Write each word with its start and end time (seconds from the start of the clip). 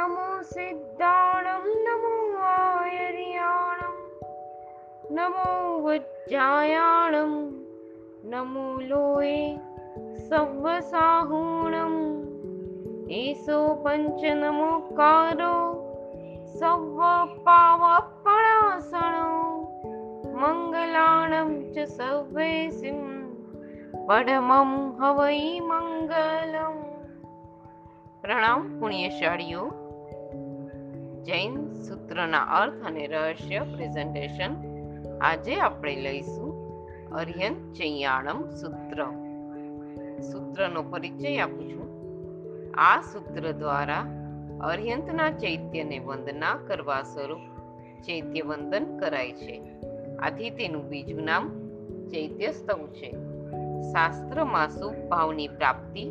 નમો 0.00 0.26
આયર્યાણમ 2.42 3.96
નમો 5.10 5.48
વજ્જાયાણમ 5.84 7.32
નમો 8.24 8.64
લોએ 8.82 9.34
સવ્વસાહૂણમ 10.28 11.96
એસો 13.10 13.58
પંચ 13.74 14.20
નમોકારો 14.34 15.56
સવ્વ 16.54 17.00
પાવપણાસણો 17.44 19.28
મંગલાણમ 20.34 21.50
ચ 21.72 21.86
સર્વેસિમ 21.88 23.02
પડમમ 24.06 24.72
હવૈ 24.98 25.44
મંગલમ 25.60 26.80
પ્રણામ 28.22 28.62
પુણ્યશાળીઓ 28.80 29.64
જૈન 31.24 31.72
સૂત્રના 31.72 32.42
અર્થ 32.42 32.86
અને 32.86 33.06
રહસ્ય 33.06 33.60
પ્રેઝન્ટેશન 33.60 34.50
આજે 35.20 35.56
આપણે 35.56 35.96
લઈશું 35.96 36.50
અર્યંત 37.14 37.72
ચૈયાણમ 37.72 38.50
સૂત્ર. 38.50 39.04
સૂત્રનો 40.32 40.82
પરિચય 40.82 41.38
આપું 41.38 41.70
છું. 41.70 41.86
આ 42.74 43.00
સૂત્ર 43.00 43.52
દ્વારા 43.52 44.06
અર્યંતના 44.60 45.30
ચૈત્યને 45.30 45.98
વંદના 45.98 46.56
કરવા 46.66 47.02
સ્વરૂપ 47.02 47.38
ચૈત્ય 48.02 48.40
વંદન 48.40 48.98
કરાય 48.98 49.32
છે. 49.32 49.62
આથી 50.18 50.50
તેનું 50.50 50.88
બીજું 50.88 51.24
નામ 51.24 51.70
ચૈત્ય 52.08 52.52
સ્તવ 52.52 52.86
છે. 52.86 53.10
શાસ્ત્રમાં 53.92 54.68
શુભ 54.68 54.94
ભાવની 54.94 55.48
પ્રાપ્તિ 55.48 56.04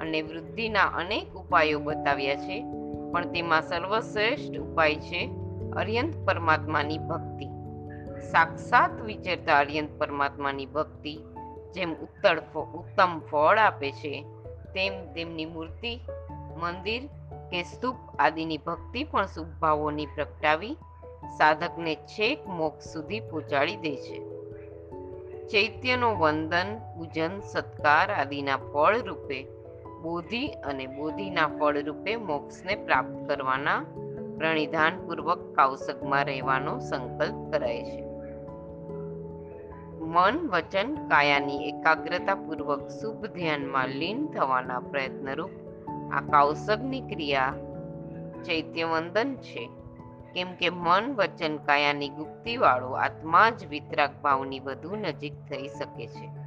અને 0.00 0.22
વૃદ્ધિના 0.22 0.84
અનેક 0.84 1.34
ઉપાયો 1.34 1.78
બતાવ્યા 1.78 2.36
છે. 2.36 2.83
પણ 3.14 3.24
તેમાં 3.24 3.62
સર્વશ્રેષ્ઠ 3.62 4.58
ઉપાય 4.58 4.96
છે 4.96 5.30
અર્યંત 5.76 6.26
પરમાત્માની 6.26 6.98
ભક્તિ. 6.98 7.46
સાક્ષાત 8.20 9.00
વિચરતા 9.00 9.58
અર્યંત 9.58 9.98
પરમાત્માની 9.98 10.66
ભક્તિ 10.66 11.16
જેમ 11.74 11.94
ઉત્તર 11.94 12.38
ઉત્તમ 12.60 13.20
ફળ 13.20 13.58
આપે 13.58 13.92
છે, 13.92 14.22
તેમ 14.74 15.12
તેમની 15.12 15.44
મૂર્તિ, 15.44 16.00
મંદિર 16.62 17.06
કે 17.50 17.62
સ્તૂપ 17.62 17.96
આદિની 18.18 18.58
ભક્તિ 18.58 19.04
પણ 19.04 19.26
શુભભાવોની 19.26 20.06
પ્રગટાવી 20.06 20.72
સાધકને 21.38 21.94
છેક 21.94 22.48
મોક્ષ 22.48 22.92
સુધી 22.92 23.20
પહોંચાડી 23.20 23.76
દે 23.76 23.96
છે. 23.96 24.18
ચૈત્યનો 25.48 26.14
વંદન, 26.14 26.78
પૂજન, 26.96 27.40
સત્કાર 27.40 28.12
આદિના 28.12 28.56
ફળ 28.56 28.98
રૂપે 28.98 29.46
બોધિ 30.04 30.46
અને 30.46 30.86
બોધિના 30.86 31.48
ફળ 31.48 31.82
રૂપે 31.82 32.16
મોક્ષને 32.16 32.76
પ્રાપ્ત 32.76 33.28
કરવાના 33.28 33.84
પ્રણિધાનપૂર્વક 34.38 35.38
કૌશકમાં 35.38 36.24
રહેવાનો 36.24 36.78
સંકલ્પ 36.78 37.52
કરાય 37.52 37.82
છે. 37.82 38.04
મન, 40.00 40.48
વચન, 40.48 40.94
કાયાની 40.94 41.68
એકાગ્રતા 41.68 42.34
પૂર્વક 42.34 42.88
શુભ 42.88 43.26
ધ્યાનમાં 43.26 43.88
લીન 43.88 44.26
થવાના 44.26 44.80
પ્રયત્નરૂપ 44.80 45.50
આ 46.12 46.20
કૌશકની 46.20 47.00
ક્રિયા 47.00 47.54
ચૈત્યવંદન 48.46 49.34
છે. 49.34 49.70
કેમ 50.34 50.54
કે 50.54 50.70
મન, 50.70 51.14
વચન, 51.16 51.56
કાયાની 51.56 52.08
ગુપ્તિવાળો 52.08 52.88
આત્મા 52.88 53.50
જ 53.50 53.66
વિતરાગ 53.66 54.10
ભાવની 54.22 54.60
વધુ 54.60 54.96
નજીક 54.96 55.32
થઈ 55.50 55.68
શકે 55.68 56.06
છે. 56.06 56.43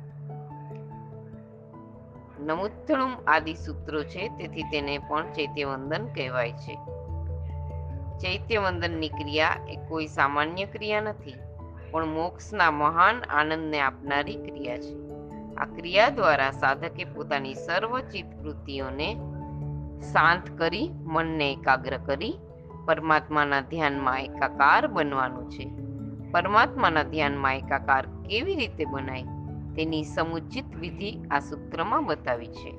નમુત્થણુમ 2.48 3.12
આદિ 3.28 3.54
સૂત્રો 3.54 4.04
છે, 4.04 4.28
તેથી 4.28 4.64
તેને 4.64 4.98
પણ 4.98 5.32
ચૈત્યવંદન 5.34 6.06
કહેવાય 6.06 6.52
છે. 6.52 6.76
ચૈત્યવંદનની 8.18 9.10
ક્રિયા 9.10 9.58
એ 9.70 9.76
કોઈ 9.88 10.08
સામાન્ય 10.08 10.66
ક્રિયા 10.66 11.02
નથી, 11.02 11.34
પણ 11.92 12.06
મોક્ષના 12.06 12.72
મહાન 12.72 13.22
આનંદને 13.30 13.80
આપનારી 13.80 14.36
ક્રિયા 14.36 14.78
છે. 14.78 15.08
આ 15.56 15.66
ક્રિયા 15.66 16.10
દ્વારા 16.10 16.52
સાધકે 16.52 17.04
પોતાની 17.04 17.54
સર્વ 17.54 18.00
વૃત્તિઓને 18.42 19.14
શાંત 20.14 20.58
કરી, 20.58 20.90
મનને 21.04 21.54
એકાગ્ર 21.54 21.98
કરી, 21.98 22.38
પરમાત્માના 22.86 23.62
ધ્યાનમાં 23.62 24.22
એકાકાર 24.22 24.88
બનવાનું 24.88 25.52
છે. 25.52 25.70
પરમાત્માના 26.32 27.04
ધ્યાનમાં 27.04 27.56
એકાકાર 27.56 28.06
કેવી 28.06 28.56
રીતે 28.56 28.86
બનાય? 28.86 29.37
તેની 29.78 30.04
સમુચિત 30.04 30.76
વિધિ 30.80 31.18
આ 31.32 31.40
સૂત્રમાં 31.40 32.06
બતાવી 32.06 32.48
છે. 32.48 32.72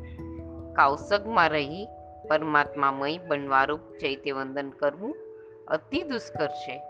કાઉસગમાં 0.72 1.50
રહી 1.50 1.86
પરમાત્મામય 2.28 3.18
બનવારૂપ 3.18 3.80
ચૈત્યવંદન 4.00 4.70
કરવું 4.70 5.16
અતિ 5.68 6.02
દુષ્કર 6.02 6.46
છે. 6.46 6.82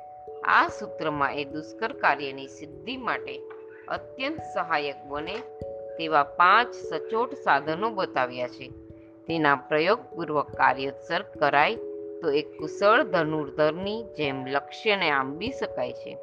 આ 0.44 0.68
સૂત્રમાં 0.68 1.34
એ 1.34 1.44
દુષ્કર 1.44 1.92
કાર્યની 1.92 2.46
સિદ્ધિ 2.46 2.96
માટે 2.96 3.38
અત્યંત 3.88 4.38
સહાયક 4.54 5.04
બને 5.08 5.36
તેવા 5.98 6.22
પાંચ 6.22 6.74
સચોટ 6.74 7.34
સાધનો 7.34 7.90
બતાવ્યા 7.90 8.48
છે. 8.48 8.68
તેના 9.26 9.54
પ્રયોગપૂર્વક 9.54 10.50
કાર્યોત્સર્ગ 10.50 11.38
કરાય 11.38 11.74
તો 12.22 12.30
એક 12.30 12.58
કુશળ 12.58 13.02
ધનુર્ધરની 13.02 14.02
જેમ 14.02 14.46
લક્ષ્યને 14.46 15.10
આંબી 15.10 15.50
શકાય 15.50 15.92
છે. 15.92 16.16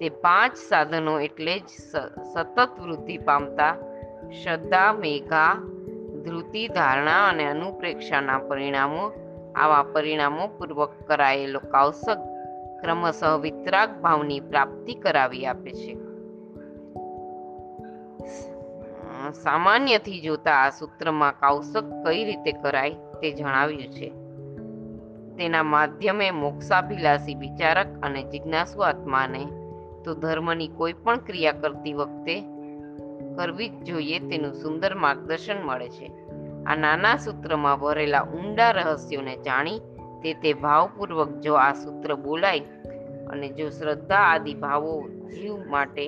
તે 0.00 0.08
પાંચ 0.08 0.56
સાધનો 0.56 1.20
એટલે 1.20 1.58
જ 1.58 1.68
સતત 2.34 2.80
વૃદ્ધિ 2.80 3.18
પામતા 3.18 3.76
શ્રદ્ધા, 4.42 4.92
મેઘા 4.92 5.54
ધૃતિ 6.24 6.68
ધારણા 6.68 7.28
અને 7.28 7.46
અનુપ્રેક્ષાના 7.46 8.38
પરિણામો, 8.38 9.12
આવા 9.56 9.82
પરિણામો 9.82 10.48
પૂર્વક 10.48 10.92
કરાયેલો 11.06 11.60
કાવસક 11.60 12.18
ક્રમશઃ 12.80 13.38
વિતરાગ 13.40 14.00
ભાવની 14.00 14.40
પ્રાપ્તિ 14.40 14.94
કરાવી 14.94 15.46
આપે 15.46 15.72
છે. 15.72 15.94
સામાન્યથી 19.32 20.20
જોતા 20.20 20.52
આ 20.52 20.70
સૂત્રમાં 20.70 21.38
કાવસક 21.40 21.84
કઈ 22.06 22.24
રીતે 22.24 22.52
કરાય 22.52 22.90
તે 22.90 23.32
જણાવ્યું 23.32 23.92
છે. 23.92 24.10
તેના 25.36 25.62
માધ્યમે 25.62 26.30
મોક્ષાભિલાષી 26.30 27.34
વિચારક 27.34 27.86
અને 28.02 28.22
જિજ્ઞાસુ 28.22 28.80
આત્માને 28.80 29.67
તો 30.04 30.14
ધર્મની 30.14 30.68
કોઈ 30.68 30.92
પણ 30.92 31.16
ક્રિયા 31.16 31.52
કરતી 31.52 31.92
વખતે 31.92 32.34
કરવી 33.36 33.68
જ 33.68 33.84
જોઈએ, 33.84 34.18
તેનું 34.18 34.52
સુંદર 34.52 34.94
માર્ગદર્શન 34.94 35.62
મળે 35.66 35.88
છે. 35.88 36.12
આ 36.66 36.74
નાના 36.74 37.16
સૂત્રમાં 37.16 37.80
ભરેલા 37.80 38.22
ઊંડા 38.22 38.70
રહસ્યોને 38.70 39.36
જાણી 39.36 39.78
તે 40.22 40.34
તે 40.34 40.52
ભાવપૂર્વક 40.52 41.30
જો 41.40 41.54
આ 41.54 41.72
સૂત્ર 41.72 42.14
બોલાય 42.14 42.60
અને 43.30 43.48
જો 43.48 43.68
શ્રદ્ધા 43.68 44.16
આદિ 44.16 44.54
ભાવો 44.54 45.08
જીવ 45.08 45.66
માટે 45.70 46.04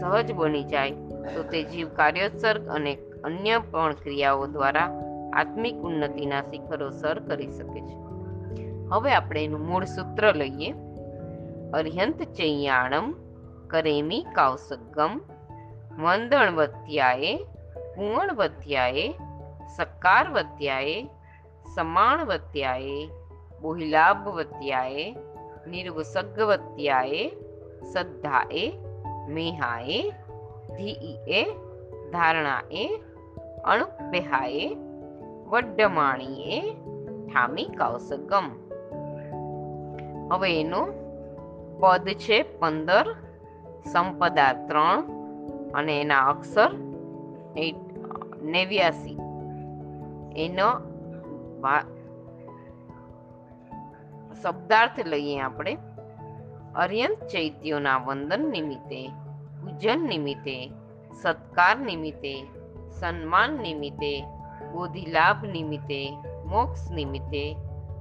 સહજ 0.00 0.32
બની 0.32 0.64
જાય, 0.64 0.90
તો 1.34 1.42
તે 1.42 1.62
જીવ 1.62 1.88
કાર્યોત્સર્ગ 1.88 2.68
અને 2.68 2.92
અન્ય 3.24 3.58
પણ 3.58 3.92
ક્રિયાઓ 3.92 4.46
દ્વારા 4.46 4.90
આત્મિક 5.36 5.74
ઉન્નતિના 5.74 6.42
શિખરો 6.42 6.90
સર 6.90 7.18
કરી 7.18 7.50
શકે 7.50 7.80
છે. 7.80 7.96
હવે 8.92 9.12
આપણે 9.12 9.44
એનું 9.44 9.66
મૂળ 9.66 9.84
સૂત્ર 9.84 10.34
લઈએ. 10.34 10.74
અર્યંત 11.78 12.22
ચૈયાણમ 12.22 13.08
કરેમી 13.68 14.22
કાવસગમ 14.34 15.12
વંદણવત્યાએ 16.02 17.34
કુંવણવત્યાએ 17.94 19.04
સકારવત્યાએ 19.76 21.08
સમાણવત્યાએ, 21.74 23.08
બોહિલાભવત્યાએ 23.60 25.04
નિર્વસગવત્યાએ 25.66 27.30
સદ્ધાએ, 27.92 28.64
મેહાએ 29.28 30.00
ધીએ 30.76 31.42
ધારણાએ 32.12 32.86
અણુપ્યહાએ 33.64 34.64
વડ્ડમાણીએ, 35.46 36.58
ઠામી 37.26 37.64
કાવસગમ 37.64 38.48
હવે 40.32 40.60
એનો 40.60 40.99
પદ 41.80 42.08
છે 42.08 42.42
પંદર, 42.42 43.14
સંપદા 43.92 44.52
ત્રણ 44.52 45.02
અને 45.74 46.00
એના 46.00 46.26
અક્ષર 46.26 46.70
નેવ્યાસી. 48.42 49.18
એનો 50.36 50.78
શબ્દાર્થ 54.42 55.06
લઈએ 55.06 55.40
આપણે. 55.40 55.78
અર્યંત 56.74 57.26
ચૈત્યોના 57.26 57.96
વંદન 57.96 58.50
નિમિત્તે, 58.50 59.08
પૂજન 59.62 60.00
નિમિત્તે, 60.08 60.70
સત્કાર 61.22 61.76
નિમિત્તે, 61.76 62.44
સન્માન 62.90 63.50
નિમિત્તે, 63.50 64.24
બોધિલાભ 64.72 65.44
નિમિત્તે, 65.44 66.16
મોક્ષ 66.46 66.90
નિમિત્તે 66.90 67.56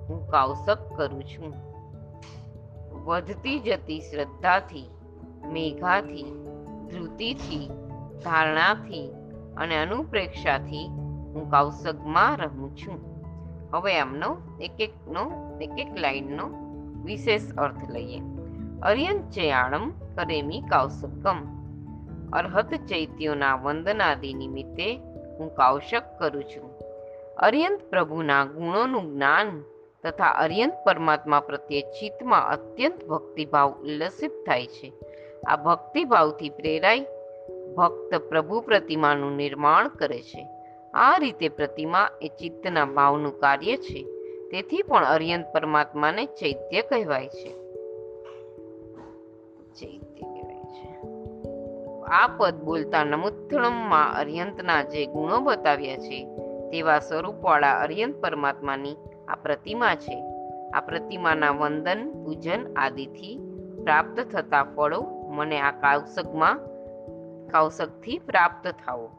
હું 0.10 0.28
કાવસક 0.28 0.78
કરું 0.96 1.24
છું. 1.24 1.69
વધતી 3.10 3.60
જતી 3.60 4.00
શ્રદ્ધાથી, 4.00 4.90
મેઘાથી 5.46 6.24
ધૃતિથી 6.92 7.68
ધારણાથી 8.24 9.12
અને 9.58 9.82
અનુપ્રેક્ષાથી 9.82 10.88
હું 11.34 11.52
કૌશગમાં 11.52 12.38
રહું 12.38 12.78
છું. 12.78 13.00
હવે 13.74 14.00
આમનો 14.00 14.38
એક 14.62 14.82
એકનો 14.82 15.24
એક 15.62 15.72
એક 15.80 15.98
લાઈનનો 15.98 16.50
વિશેષ 17.04 17.42
અર્થ 17.58 17.90
લઈએ. 17.90 18.20
અર્યંત 18.84 19.32
ચયાણમ 19.32 19.90
કરેમી 19.90 20.62
કૌશકમ 20.62 21.40
અર્હત 22.34 22.74
ચૈત્યોના 22.74 23.56
વંદનાદિ 23.56 24.34
નિમિત્તે 24.34 24.96
હું 25.40 25.56
કાવશક 25.56 26.04
કરું 26.20 26.44
છું. 26.44 26.72
અર્યંત 27.38 27.80
પ્રભુના 27.90 28.46
ગુણોનું 28.46 29.14
જ્ઞાન 29.14 29.64
તથા 30.04 30.30
અર્યંત 30.30 30.74
પરમાત્મા 30.86 31.40
પ્રત્યે 31.40 31.82
ચિત્તમાં 31.82 32.50
અત્યંત 32.50 33.06
ભક્તિભાવ 33.06 33.72
ઉલ્લસિત 33.72 34.32
થાય 34.32 34.68
છે. 34.68 34.94
આ 35.48 35.56
ભક્તિભાવથી 35.56 36.50
પ્રેરાઈ 36.50 37.06
ભક્ત 37.78 38.16
પ્રભુ 38.16 38.62
પ્રતિમાનું 38.62 39.36
નિર્માણ 39.36 39.88
કરે 39.88 40.22
છે. 40.22 40.48
આ 40.94 41.18
રીતે 41.18 41.50
પ્રતિમા 41.50 42.10
એ 42.22 42.28
ચિત્તના 42.28 42.86
ભાવનું 42.86 43.40
કાર્ય 43.40 43.78
છે. 43.78 44.04
તેથી 44.52 44.82
પણ 44.82 45.06
અર્યંત 45.06 45.46
પરમાત્માને 45.54 46.26
ચૈત્ય 46.26 46.82
કહેવાય 46.82 47.28
છે. 47.28 47.50
ચૈત્ય 49.74 50.26
કહેવાય 50.26 50.64
છે. 50.64 50.96
આ 52.04 52.28
પદ 52.38 52.64
બોલતા 52.64 53.04
નમુત્થણમમાં 53.04 54.14
અર્યંતના 54.14 54.84
જે 54.84 55.06
ગુણો 55.06 55.40
બતાવ્યા 55.40 55.98
છે, 55.98 56.26
તેવા 56.72 57.00
સ્વરૂપવાળા 57.00 57.80
અર્યંત 57.80 58.16
પરમાત્માની 58.16 58.96
આ 59.30 59.36
પ્રતિમા 59.36 59.96
છે. 59.96 60.24
આ 60.72 60.82
પ્રતિમાના 60.82 61.52
વંદન, 61.52 62.24
પૂજન 62.26 62.74
આદિથી 62.74 63.40
પ્રાપ્ત 63.84 64.20
થતા 64.20 64.64
ફળો 64.64 65.02
મને 65.30 65.60
આ 65.60 65.72
કાવસકમાં, 65.72 66.60
કાવસકથી 67.48 68.18
પ્રાપ્ત 68.18 68.68
થાઓ. 68.68 69.10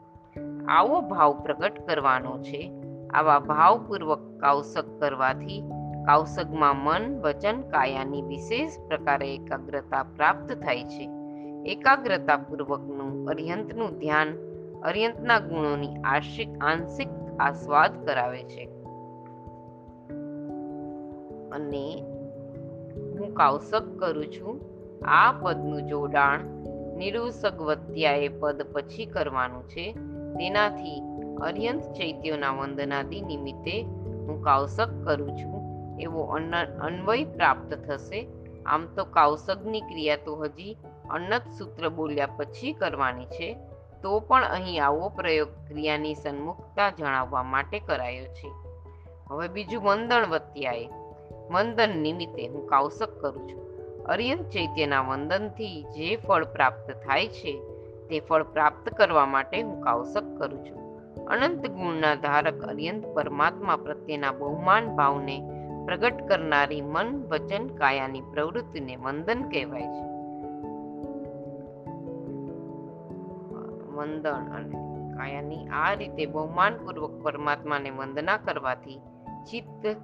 આવો 0.67 1.01
ભાવ 1.01 1.33
પ્રગટ 1.43 1.87
કરવાનો 1.87 2.37
છે. 2.37 2.71
આવા 3.13 3.39
ભાવપૂર્વક 3.39 4.19
કાવસક 4.39 4.99
કરવાથી 4.99 5.63
કાવસકમાં 6.05 6.77
મન, 6.77 7.21
વચન, 7.21 7.61
કાયાની 7.61 8.21
વિશેષ 8.21 8.71
પ્રકારે 8.87 9.35
એકાગ્રતા 9.35 10.03
પ્રાપ્ત 10.03 10.53
થાય 10.53 10.83
છે. 10.83 11.09
એકાગ્રતા 11.65 12.37
પૂર્વકનું 12.37 13.29
અર્યંતનું 13.29 13.99
ધ્યાન 13.99 14.27
અર્યંતના 14.83 15.39
ગુણોની 15.39 15.95
આશિક, 16.03 16.63
આંશિક 16.63 17.09
આસ્વાદ 17.39 18.05
કરાવે 18.05 18.43
છે. 18.43 18.70
અને 21.51 22.01
હું 23.19 23.33
કાવસક 23.33 23.99
કરું 23.99 24.25
છું. 24.25 24.61
આ 25.05 25.31
પદનું 25.31 25.87
જોડાણ 25.87 26.39
નિરુસગવત્યાએ 26.97 28.27
પદ 28.27 28.61
પછી 28.73 29.05
કરવાનું 29.05 29.63
છે. 29.69 29.91
તેનાથી 30.39 31.01
અર્યંત 31.41 31.83
ચૈત્યોના 31.83 32.51
વંદનાદિ 32.51 33.21
નિમિત્તે 33.21 33.81
હું 33.81 34.43
કાવસક 34.43 34.89
કરું 35.05 35.37
છું. 35.37 35.61
એવો 35.99 36.21
અન્વય 36.81 37.23
પ્રાપ્ત 37.23 37.73
થશે. 37.73 38.27
આમ 38.65 38.85
તો 38.85 39.05
કાવસકની 39.05 39.81
ક્રિયા 39.81 40.15
તો 40.15 40.35
હજી 40.35 40.77
અન્નત 41.09 41.41
સૂત્ર 41.57 41.89
બોલ્યા 41.89 42.25
પછી 42.25 42.73
કરવાની 42.73 43.25
છે. 43.25 43.57
તો 44.03 44.19
પણ 44.19 44.43
અહીં 44.43 44.85
આવો 44.85 45.09
પ્રયોગ 45.09 45.49
ક્રિયાની 45.67 46.13
સન્મુખતા 46.15 46.89
જણાવવા 46.89 47.43
માટે 47.43 47.79
કરાયો 47.79 48.25
છે. 48.25 48.51
હવે 49.29 49.47
બીજું 49.47 49.83
વંદન 49.83 50.25
વત્યાએ 50.29 50.89
વંદન 51.51 51.97
નિમિત્તે 51.97 52.47
હું 52.47 52.67
કાવસક 52.67 53.21
કરું 53.21 53.49
છું. 53.49 53.61
અર્યંત 54.05 54.49
ચૈત્યના 54.49 55.01
વંદનથી 55.01 55.83
જે 55.83 56.15
ફળ 56.15 56.45
પ્રાપ્ત 56.45 56.91
થાય 56.91 57.27
છે, 57.27 57.61
તે 58.09 58.19
ફળ 58.19 58.43
પ્રાપ્ત 58.43 58.89
કરવા 58.89 59.25
માટે 59.25 59.61
હું 59.61 59.81
કાવસક 59.81 60.23
કરું 60.37 60.65
છું. 60.65 60.81
અનંત 61.27 61.67
ગુણના 61.67 62.15
ધારક 62.15 62.61
અર્યંત 62.61 63.05
પરમાત્મા 63.05 63.75
પ્રત્યેના 63.75 64.31
બહુમાન 64.31 64.95
ભાવને 64.95 65.41
પ્રગટ 65.85 66.27
કરનારી 66.27 66.81
મન 66.81 67.27
વચન 67.29 67.67
કાયાની 67.67 68.21
પ્રવૃત્તિને 68.21 68.95
વંદન 68.95 69.49
કહેવાય 69.49 69.81
છે. 69.81 70.11
વંદન 73.91 74.29
અને 74.29 74.81
કાયાની 75.17 75.67
આ 75.67 75.93
રીતે 75.93 76.25
બહુમાનપૂર્વક 76.25 77.23
પરમાત્માને 77.23 77.89
વંદના 77.89 78.37
કરવાથી 78.37 78.99
ચિત્ત, 79.51 79.97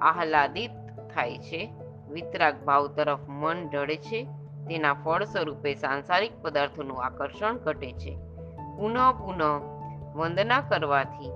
આહલાદિત 0.00 0.70
થાય 1.16 1.38
છે. 1.38 1.74
વિતરાગ 2.10 2.64
ભાવ 2.64 2.86
તરફ 2.86 3.28
મન 3.28 3.68
ઢળે 3.68 3.96
છે. 3.96 4.20
તેના 4.68 4.94
ફળ 4.94 5.24
સ્વરૂપે 5.24 5.74
સાંસારિક 5.74 6.42
પદાર્થોનું 6.42 7.04
આકર્ષણ 7.04 7.56
ઘટે 7.56 7.92
છે. 7.92 8.14
પુનઃ 8.78 9.00
પુનઃ 9.12 9.42
વંદના 10.16 10.60
કરવાથી 10.60 11.30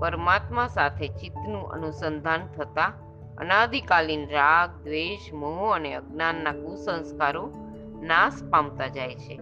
પરમાત્મા 0.00 0.66
સાથે 0.66 1.08
ચિત્તનું 1.08 1.70
અનુસંધાન 1.70 2.46
થતા 2.46 2.92
અનાદિકાલીન 3.38 4.28
રાગ, 4.28 4.70
દ્વેષ, 4.84 5.32
મોહ 5.32 5.74
અને 5.74 5.94
અજ્ઞાનના 5.94 6.52
કુસંસ્કારો 6.52 7.44
નાશ 8.02 8.42
પામતા 8.50 8.88
જાય 8.88 9.14
છે 9.14 9.34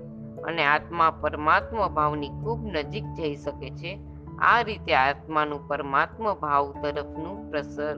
અને 0.42 0.64
આત્મા 0.64 1.10
પરમાત્મા 1.10 1.88
ભાવની 1.88 2.28
ખૂબ 2.28 2.60
નજીક 2.66 3.04
જઈ 3.16 3.34
શકે 3.36 3.70
છે. 3.70 3.98
આ 4.38 4.60
રીતે 4.60 4.94
આત્માનું 4.94 5.68
પરમાત્મા 5.68 6.34
ભાવ 6.34 6.74
તરફનું 6.82 7.50
પ્રસર 7.50 7.96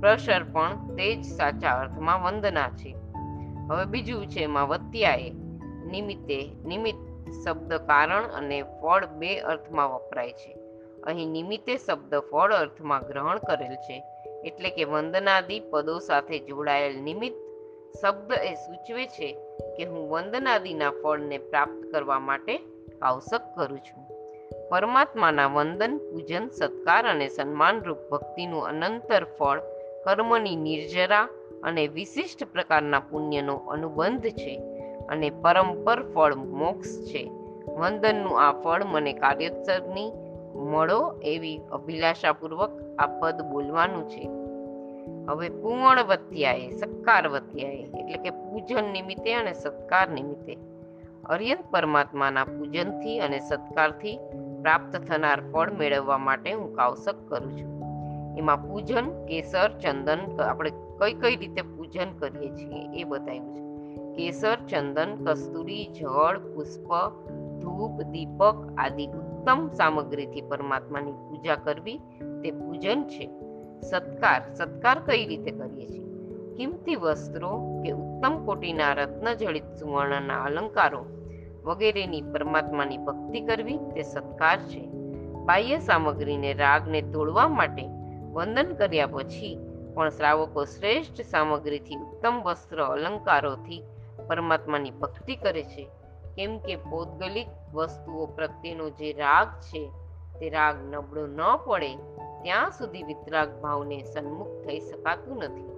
પ્રસર 0.00 0.42
પણ 0.52 0.94
તે 0.96 1.16
જ 1.16 1.24
સાચા 1.24 1.70
અર્થમાં 1.70 2.22
વંદના 2.22 2.68
છે. 2.68 2.96
હવે 3.70 3.84
બીજું 3.84 4.26
છે 4.26 4.40
એમાં 4.40 4.68
વત્યાએ 4.68 5.30
નિમિત્તે 5.90 6.54
નિમિત્ત 6.66 7.32
શબ્દ 7.44 7.74
કારણ 7.74 8.24
અને 8.24 8.62
ફળ 8.62 9.06
બે 9.06 9.38
અર્થમાં 9.38 9.94
વપરાય 9.94 10.32
છે. 10.32 10.56
અહીં 11.04 11.28
નિમિત્તે 11.28 11.76
શબ્દ 11.76 12.14
ફળ 12.14 12.52
અર્થમાં 12.52 13.02
ગ્રહણ 13.02 13.38
કરેલ 13.38 13.74
છે. 13.74 14.02
એટલે 14.44 14.70
કે 14.70 14.84
વંદનાદી 14.84 15.60
પદો 15.60 15.98
સાથે 15.98 16.38
જોડાયેલ 16.38 17.02
નિમિત્ત 17.02 17.36
શબ્દ 18.02 18.32
એ 18.32 18.54
સૂચવે 18.54 19.06
છે 19.06 19.36
કે 19.76 19.84
હું 19.84 20.10
વંદનાદિના 20.10 20.90
ફળને 20.90 21.38
પ્રાપ્ત 21.38 21.92
કરવા 21.92 22.18
માટે 22.18 22.60
આવશ્યક 23.02 23.40
કરું 23.58 23.78
છું. 23.78 24.08
પરમાત્માના 24.68 25.46
વંદન, 25.46 25.98
પૂજન, 25.98 26.48
સત્કાર 26.48 27.06
અને 27.06 27.28
સન્માનરૂપ 27.28 27.98
ભક્તિનું 28.10 28.66
અનંતર 28.66 29.24
ફળ 29.24 29.60
કર્મની 30.04 30.56
નિર્જરા 30.56 31.28
અને 31.62 31.88
વિશિષ્ટ 31.88 32.44
પ્રકારના 32.52 33.00
પુણ્યનો 33.00 33.56
અનુબંધ 33.56 34.26
છે 34.26 34.58
અને 35.08 35.30
પરંપર 35.30 36.02
ફળ 36.14 36.34
મોક્ષ 36.34 37.04
છે. 37.04 37.30
વંદનનું 37.68 38.40
આ 38.40 38.52
ફળ 38.52 38.84
મને 38.84 39.12
કાર્યોત્સવની 39.12 40.12
મળો 40.54 41.20
એવી 41.24 41.60
અભિલાષાપૂર્વક 41.72 42.70
આ 42.98 43.06
પદ 43.06 43.42
બોલવાનું 43.42 44.08
છે. 44.08 44.30
હવે 45.30 45.48
પૂર્ણ 45.48 46.04
વત્યાએ 46.04 46.70
સત્કાર 46.70 47.28
વત્યાએ 47.28 47.82
એટલે 47.82 48.18
કે 48.18 48.30
પૂજન 48.30 48.84
નિમિત્તે 48.92 49.34
અને 49.34 49.52
સત્કાર 49.52 50.08
નિમિત્તે. 50.08 50.56
અર્યંત 51.24 51.64
પરમાત્માના 51.70 52.44
પૂજનથી 52.44 53.18
અને 53.18 53.38
સત્કારથી 53.38 54.18
પ્રાપ્ત 54.62 54.96
થનાર 54.96 55.40
ફળ 55.52 55.70
મેળવવા 55.70 56.18
માટે 56.18 56.52
હું 56.52 56.74
કાવસક 56.74 57.16
કરું 57.28 57.58
છું. 57.58 57.77
એમાં 58.38 58.68
પૂજન, 58.68 59.26
કેસર, 59.26 59.78
ચંદન 59.78 60.40
આપણે 60.40 60.70
કઈ 60.70 61.12
કઈ 61.12 61.36
રીતે 61.36 61.62
પૂજન 61.62 62.18
કરીએ 62.18 62.50
છીએ 62.50 63.00
એ 63.00 63.04
બતાવ્યું 63.04 63.54
છે. 63.54 63.58
કેસર, 64.16 64.56
ચંદન, 64.56 65.24
કસ્તુરી, 65.24 65.86
જળ, 65.86 66.38
પુષ્પ, 66.38 66.88
ધૂપ, 67.60 68.02
દીપક 68.02 68.74
આદિ 68.78 69.06
ઉત્તમ 69.06 69.68
સામગ્રીથી 69.68 70.40
પરમાત્માની 70.40 71.12
પૂજા 71.12 71.54
કરવી 71.54 71.98
તે 72.42 72.50
પૂજન 72.50 73.02
છે. 73.02 73.30
સત્કાર 73.80 74.54
સત્કાર 74.54 74.98
કઈ 75.06 75.26
રીતે 75.26 75.50
કરીએ 75.50 75.86
છીએ? 75.86 76.04
કિંમતી 76.56 76.96
વસ્ત્રો 76.96 77.82
કે 77.84 77.90
ઉત્તમ 77.90 78.44
કોટીના 78.44 78.92
રત્નજડિત 78.92 79.64
સુવર્ણના 79.80 80.42
અલંકારો 80.42 81.04
વગેરેની 81.64 82.22
પરમાત્માની 82.22 82.98
ભક્તિ 82.98 83.40
કરવી 83.40 83.76
તે 83.76 84.02
સત્કાર 84.02 84.58
છે. 84.58 84.88
બાહ્ય 85.44 85.78
સામગ્રીને 85.78 86.52
રાગને 86.52 87.02
તોડવા 87.02 87.48
માટે 87.48 87.97
વંદન 88.32 88.74
કર્યા 88.74 89.06
પછી 89.06 89.58
પણ 89.94 90.10
શ્રાવકો 90.10 90.64
શ્રેષ્ઠ 90.64 91.20
સામગ્રીથી 91.20 91.96
ઉત્તમ 91.96 92.42
વસ્ત્ર 92.42 92.84
અલંકારોથી 92.84 93.82
પરમાત્માની 94.26 94.90
ભક્તિ 94.90 95.36
કરે 95.36 95.62
છે. 95.62 95.88
કેમ 96.36 96.58
કે 96.58 96.76
પૌદ્ગલિક 96.76 97.46
વસ્તુઓ 97.74 98.26
પ્રત્યેનો 98.26 98.90
જે 98.90 99.12
રાગ 99.12 99.48
છે, 99.48 99.90
તે 100.40 100.50
રાગ 100.50 100.94
નબળો 100.94 101.26
ન 101.26 101.56
પડે, 101.66 101.96
ત્યાં 102.42 102.70
સુધી 102.70 103.02
વિતરાગ 103.02 103.62
ભાવને 103.62 104.02
સન્મુખ 104.02 104.66
થઈ 104.66 104.80
શકાતું 104.80 105.36
નથી. 105.36 105.68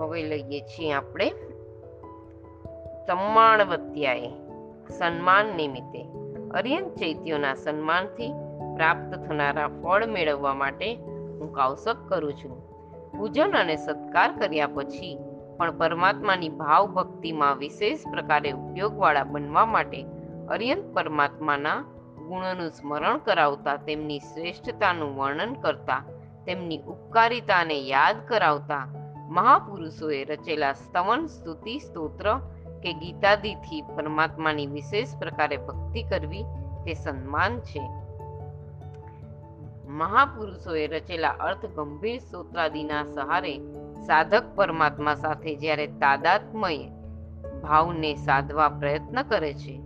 હવે 0.00 0.22
લઈએ 0.22 0.60
છીએ 0.60 0.92
આપણે 0.92 1.30
સમ્માણવત્યાએ 3.06 4.28
સન્માન 4.98 5.46
નિમિત્તે. 5.46 6.02
અર્યંત 6.50 6.94
ચૈત્યોના 6.94 7.54
સન્માનથી 7.54 8.32
પ્રાપ્ત 8.80 9.16
થનારા 9.28 9.68
ફળ 9.68 10.06
મેળવવા 10.06 10.54
માટે 10.54 10.94
હું 11.38 11.52
કાવસક 11.52 11.98
કરું 12.08 12.32
છું. 12.32 12.54
પૂજન 13.18 13.52
અને 13.52 13.76
સત્કાર 13.76 14.30
કર્યા 14.38 14.66
પછી 14.66 15.18
પણ 15.58 15.78
પરમાત્માની 15.78 16.48
ભાવ 16.48 16.86
ભક્તિમાં 16.86 17.58
વિશેષ 17.58 18.06
પ્રકારે 18.10 18.52
ઉપયોગવાળા 18.52 19.24
બનવા 19.24 19.66
માટે 19.66 20.00
અર્યંત 20.48 20.94
પરમાત્માના 20.94 21.76
ગુણોનું 22.28 22.70
સ્મરણ 22.70 23.18
કરાવતા 23.18 23.76
તેમની 23.76 24.18
શ્રેષ્ઠતાનું 24.18 25.16
વર્ણન 25.16 25.52
કરતા, 25.54 26.02
તેમની 26.46 26.78
ઉપકારિતાને 26.78 27.78
યાદ 27.80 28.26
કરાવતા 28.28 28.84
મહાપુરુષોએ 29.30 30.24
રચેલા 30.24 30.72
સ્તવન, 30.72 31.26
સ્તુતિ, 31.26 31.78
સ્તોત્ર 31.78 32.38
કે 32.82 32.92
ગીતાદિથી 32.92 33.82
પરમાત્માની 33.96 34.66
વિશેષ 34.66 35.18
પ્રકારે 35.18 35.56
ભક્તિ 35.56 36.02
કરવી 36.02 36.42
તે 36.84 36.94
સન્માન 36.94 37.60
છે. 37.60 37.82
મહાપુરુષોએ 39.90 40.86
રચેલા 40.86 41.28
અર્થ 41.28 41.66
ગંભીર 41.66 42.18
સૂત્રાદિના 42.18 43.04
સહારે 43.04 43.58
સાધક 44.06 44.44
પરમાત્મા 44.54 45.14
સાથે 45.14 45.54
જ્યારે 45.54 45.86
તાદાત્મય 45.86 46.76
ભાવને 47.62 48.14
સાધવા 48.14 48.68
પ્રયત્ન 48.68 49.22
કરે 49.22 49.52
છે, 49.54 49.80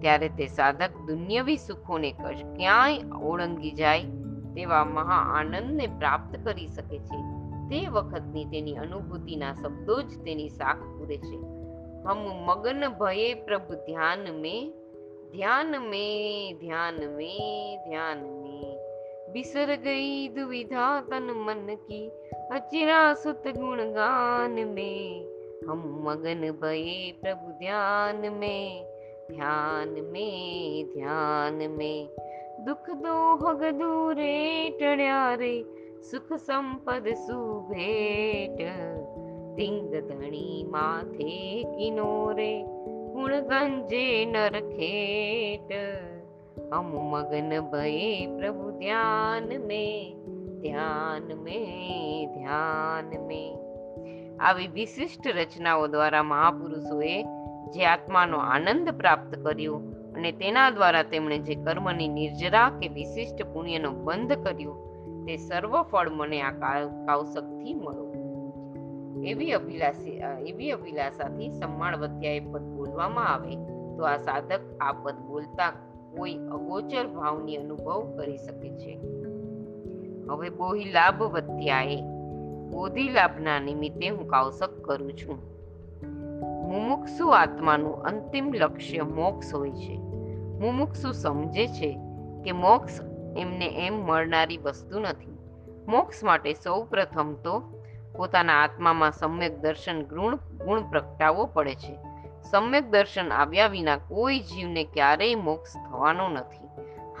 ત્યારે 0.00 0.28
તે 0.28 0.46
સાધક 0.46 0.90
દુન્યવી 1.06 1.56
સુખોને 1.56 2.12
કશ 2.12 2.44
ક્યાંય 2.56 2.98
ઓળંગી 3.22 3.70
જાય 3.70 4.02
તેવા 4.54 4.84
મહા 4.84 5.20
આનંદને 5.38 5.86
પ્રાપ્ત 5.86 6.44
કરી 6.44 6.66
શકે 6.66 6.98
છે. 6.98 7.18
તે 7.68 7.86
વખતની 7.86 8.44
તેની 8.44 8.76
અનુભૂતિના 8.76 9.52
શબ્દો 9.52 10.02
જ 10.02 10.18
તેની 10.24 10.48
સાખ 10.48 10.76
પૂરે 10.76 11.16
છે. 11.16 11.38
હમ 12.02 12.44
મગન 12.46 12.88
ભયે 12.88 13.34
પ્રભુ 13.34 13.74
ધ્યાન 13.74 14.18
મે 14.18 14.72
ધ્યાન 15.32 15.70
મે 15.70 16.04
ધ્યાન 16.52 16.94
મે 16.94 17.32
ધ્યાન 17.88 18.18
મે. 18.18 18.39
बिसर 19.33 19.75
गई 19.85 20.27
दुविधा 20.35 20.87
तन 21.09 21.31
मन 21.47 21.75
की 21.87 22.01
अचिरा 22.51 23.13
सुत 23.23 23.47
गुण 23.57 23.83
गान 23.93 24.59
में 24.73 25.25
हम 25.69 25.83
मगन 26.07 26.49
भये 26.61 27.11
प्रभु 27.21 27.51
ध्यान 27.59 28.29
में 28.33 28.85
ध्यान 29.31 29.95
में 30.11 30.91
ध्यान 30.93 31.67
में 31.77 32.07
दुख 32.65 32.89
दोहग 33.05 33.63
दूरे 33.79 34.35
टण्या 34.79 35.23
रे 35.39 35.55
સુખ 36.09 36.31
સંપદ 36.47 37.07
સુભેટ 37.25 38.59
તિંગ 39.57 39.77
ધણી 40.09 40.57
માથે 40.73 41.37
કિનોરે 41.71 42.51
ગુણ 43.13 43.33
ગંજે 43.51 44.05
નર 44.33 44.55
ખેટ 46.69 46.73
હમ 46.73 46.87
મગન 47.11 47.51
ભયે 47.71 48.09
પ્રભુ 48.37 48.71
ધ્યાન 48.71 49.49
में 49.61 49.93
ધ્યાન 50.61 51.27
में 51.39 51.65
ધ્યાન 52.33 53.11
में 53.27 53.47
આવી 54.39 54.67
વિશિષ્ટ 54.67 55.27
રચનાઓ 55.27 55.87
દ્વારા 55.87 56.23
મહાપુરુષોએ 56.23 57.15
જે 57.73 57.85
આત્માનો 57.85 58.37
આનંદ 58.37 58.89
પ્રાપ્ત 58.91 59.35
કર્યો 59.35 59.75
અને 60.15 60.31
તેના 60.31 60.69
દ્વારા 60.71 61.03
તેમણે 61.03 61.37
જે 61.37 61.55
કર્મની 61.55 62.07
નિર્જરા 62.09 62.69
કે 62.69 62.87
વિશિષ્ટ 62.87 63.43
પુણ્યનો 63.53 63.91
બંધ 64.03 64.33
કર્યો 64.43 64.73
તે 65.25 65.37
સર્વ 65.37 65.81
ફળ 65.81 66.09
મને 66.09 66.41
આ 66.41 66.51
કાવ- 66.51 67.05
કાવસકથી 67.05 67.73
મળો 67.73 68.05
એવી 69.23 69.51
અભિલાષી 69.51 70.19
અ, 70.19 70.39
એવી 70.41 70.71
અભિલાષાથી 70.71 71.49
સમ્માળવત્યાએ 71.51 72.39
પદ 72.39 72.63
બોલવામાં 72.75 73.27
આવે 73.27 73.55
તો 73.97 74.03
આ 74.03 74.17
સાધક 74.17 74.61
આ 74.79 74.93
પદ 74.93 75.17
બોલતા 75.21 75.71
કોઈ 76.16 76.34
અગોચર 76.34 77.06
ભાવની 77.06 77.56
અનુભવ 77.56 78.16
કરી 78.16 78.36
શકે 78.36 78.70
છે. 78.70 79.00
હવે 80.30 80.50
બોહી 80.50 80.84
લાભ 80.84 81.22
વધ્યાએ. 81.22 81.96
બોધિ 82.70 83.08
લાભના 83.08 83.60
નિમિત્તે 83.60 84.08
હું 84.08 84.26
કાવસક 84.26 84.80
કરું 84.80 85.12
છું. 85.12 85.50
મુમુક્ષુ 86.68 87.28
આત્માનું 87.28 88.02
અંતિમ 88.02 88.52
લક્ષ્ય 88.54 89.02
મોક્ષ 89.02 89.54
હોય 89.54 89.70
છે. 89.70 89.96
મુમુક્ષુ 90.60 91.12
સમજે 91.12 91.66
છે 91.66 91.98
કે 92.44 92.52
મોક્ષ 92.52 93.00
એમને 93.36 93.86
એમ 93.86 93.94
મળનારી 93.94 94.56
વસ્તુ 94.56 95.00
નથી. 95.00 95.38
મોક્ષ 95.88 96.24
માટે 96.24 96.52
સૌ 96.52 96.84
પ્રથમ 96.84 97.34
તો 97.34 97.82
પોતાના 98.16 98.62
આત્મામાં 98.62 99.12
સમ્યક 99.12 99.60
દર્શન 99.60 100.02
ગુણ 100.02 100.36
ગુણ 100.36 100.90
પ્રગટાવવો 100.90 101.46
પડે 101.46 101.74
છે. 101.74 102.09
સમ્યક 102.50 102.90
દર્શન 102.90 103.32
આવ્યા 103.32 103.66
વિના 103.66 103.96
કોઈ 103.96 104.40
જીવને 104.40 104.84
ક્યારેય 104.84 105.34
મોક્ષ 105.34 105.74
થવાનો 105.74 106.28
નથી. 106.28 106.68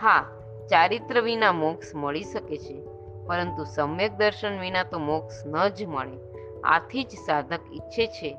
હા, 0.00 0.24
ચારિત્ર 0.70 1.20
વિના 1.20 1.52
મોક્ષ 1.52 1.94
મળી 1.94 2.22
શકે 2.22 2.58
છે, 2.58 2.84
પરંતુ 3.26 3.64
સમ્યક 3.64 4.12
દર્શન 4.12 4.60
વિના 4.60 4.82
તો 4.82 4.98
મોક્ષ 4.98 5.46
ન 5.46 5.68
જ 5.68 5.86
મળે. 5.86 6.18
આથી 6.64 7.04
જ 7.04 7.08
સાધક 7.26 7.60
ઈચ્છે 7.72 8.06
છે 8.06 8.38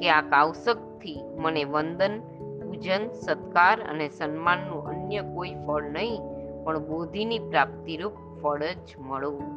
કે 0.00 0.10
આ 0.10 0.20
કાવસકથી 0.20 1.20
મને 1.36 1.64
વંદન, 1.64 2.20
પૂજન, 2.62 3.10
સત્કાર 3.12 3.80
અને 3.80 4.08
સન્માનનું 4.08 4.86
અન્ય 4.86 5.22
કોઈ 5.22 5.54
ફળ 5.66 5.82
નહીં, 5.82 6.22
પણ 6.64 6.78
બોધિની 6.78 7.38
પ્રાપ્તિરૂપ 7.38 8.12
ફળ 8.42 8.62
જ 8.62 8.96
મળવું. 8.98 9.52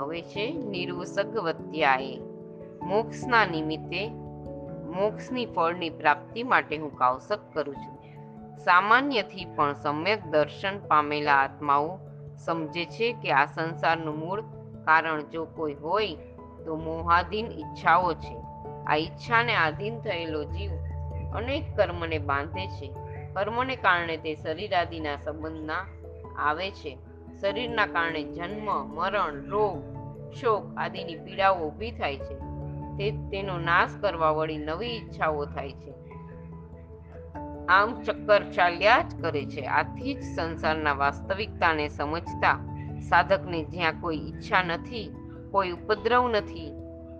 હવે 0.00 0.22
છે 0.22 0.52
નિર્વસગવત્યાએ 0.52 2.18
મોક્ષના 2.82 3.46
નિમિત્તે 3.46 4.21
મોક્ષની 4.92 5.46
ફળની 5.46 5.90
પ્રાપ્તિ 5.90 6.42
માટે 6.42 6.76
હું 6.76 6.96
કાવસક 6.96 7.38
કરું 7.52 7.74
છું. 7.74 8.02
સામાન્યથી 8.56 9.44
પણ 9.44 9.72
સમ્યક 9.72 10.26
દર્શન 10.26 10.78
પામેલા 10.78 11.34
આત્માઓ 11.34 11.98
સમજે 12.44 12.84
છે 12.84 13.12
કે 13.12 13.32
આ 13.32 13.44
સંસારનું 13.44 14.18
મૂળ 14.18 14.40
કારણ 14.84 15.22
જો 15.22 15.44
કોઈ 15.44 15.74
હોય 15.74 16.14
તો 16.64 16.76
મોહાધીન 16.76 17.46
ઈચ્છાઓ 17.46 18.14
છે. 18.14 18.36
આ 18.86 18.96
ઈચ્છાને 18.96 19.54
આધીન 19.54 20.00
થયેલો 20.00 20.44
જીવ 20.44 20.70
અનેક 21.36 21.76
કર્મને 21.76 22.18
બાંધે 22.18 22.66
છે. 22.66 22.92
કર્મને 23.32 23.76
કારણે 23.76 24.16
તે 24.16 24.34
શરીર 24.34 24.74
આદિના 24.74 25.16
સંબંધના 25.16 25.86
આવે 26.38 26.70
છે. 26.70 26.98
શરીરના 27.40 27.86
કારણે 27.86 28.22
જન્મ, 28.22 28.94
મરણ, 28.94 29.44
રોગ, 29.46 29.82
શોક 30.34 30.76
આદિની 30.76 31.14
પીડાઓ 31.14 31.54
ઊભી 31.54 31.90
થાય 31.90 32.16
છે. 32.16 32.51
તે 32.98 33.10
તેનો 33.10 33.58
નાશ 33.58 33.90
કરવા 34.00 34.30
વળી 34.30 34.58
નવી 34.58 34.88
ઈચ્છાઓ 34.88 35.44
થાય 35.44 35.70
છે. 35.70 35.92
આમ 37.68 38.02
ચક્કર 38.02 38.42
ચાલ્યા 38.42 39.02
જ 39.02 39.22
કરે 39.22 39.44
છે. 39.44 39.60
આથી 39.60 40.14
જ 40.14 40.22
સંસારના 40.36 40.92
વાસ્તવિકતાને 40.92 41.88
સમજતા 41.88 42.68
સાધકને 43.08 43.64
જ્યાં 43.64 44.00
કોઈ 44.00 44.16
ઈચ્છા 44.16 44.62
નથી, 44.62 45.16
કોઈ 45.50 45.70
ઉપદ્રવ 45.70 46.28
નથી, 46.28 46.72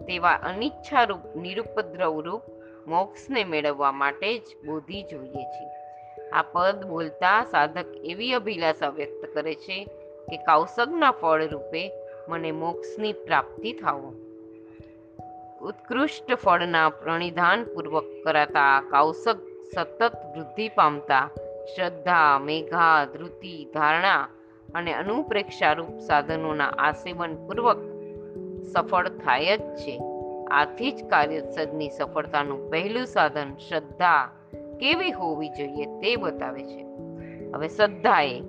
તેવા 0.07 0.33
અનિચ્છારૂપ, 0.33 1.37
નિરુપદ્રવ 1.37 2.21
રૂપ 2.21 2.43
મોક્ષને 2.87 3.45
મેળવવા 3.45 3.93
માટે 3.93 4.39
જ 4.39 4.43
બોધિ 4.67 5.03
જોઈએ 5.03 5.45
છે. 5.45 5.69
આ 6.31 6.43
પદ 6.43 6.87
બોલતા 6.87 7.45
સાધક 7.45 7.87
એવી 8.05 8.33
અભિલાષા 8.33 8.89
વ્યક્ત 8.89 9.35
કરે 9.35 9.55
છે 9.55 9.85
કે 10.31 10.37
કૌશગના 10.37 11.11
ફળ 11.11 11.49
રૂપે 11.49 11.93
મને 12.29 12.53
મોક્ષની 12.53 13.13
પ્રાપ્તિ 13.13 13.73
થાવો 13.73 14.32
ઉત્કૃષ્ટ 15.63 16.35
ફળના 16.35 16.89
પ્રણિધાનપૂર્વક 16.89 18.05
કરાતા 18.25 18.81
કૌશક 18.81 19.37
સતત 19.75 20.03
વૃદ્ધિ 20.37 20.69
પામતા 20.69 21.31
શ્રદ્ધા, 21.75 22.39
મેઘા, 22.39 23.05
ધૃતિ, 23.05 23.65
ધારણા 23.65 24.29
અને 24.75 24.93
અનુપ્રેક્ષારૂપ 24.93 25.99
સાધનોના 25.99 26.65
આસેવનપૂર્વક 26.65 27.77
સફળ 28.73 29.09
થાય 29.09 29.59
જ 29.59 29.61
છે. 29.61 30.03
આથી 30.51 30.93
જ 30.93 31.05
કાર્યસદની 31.05 31.91
સફળતાનું 31.91 32.71
પહેલું 32.71 33.07
સાધન 33.07 33.55
શ્રદ્ધા 33.69 34.31
કેવી 34.81 35.13
હોવી 35.13 35.49
જોઈએ 35.49 35.87
તે 35.87 36.17
બતાવે 36.17 36.65
છે. 36.65 36.87
હવે 37.55 37.69
શ્રદ્ધાએ, 37.69 38.41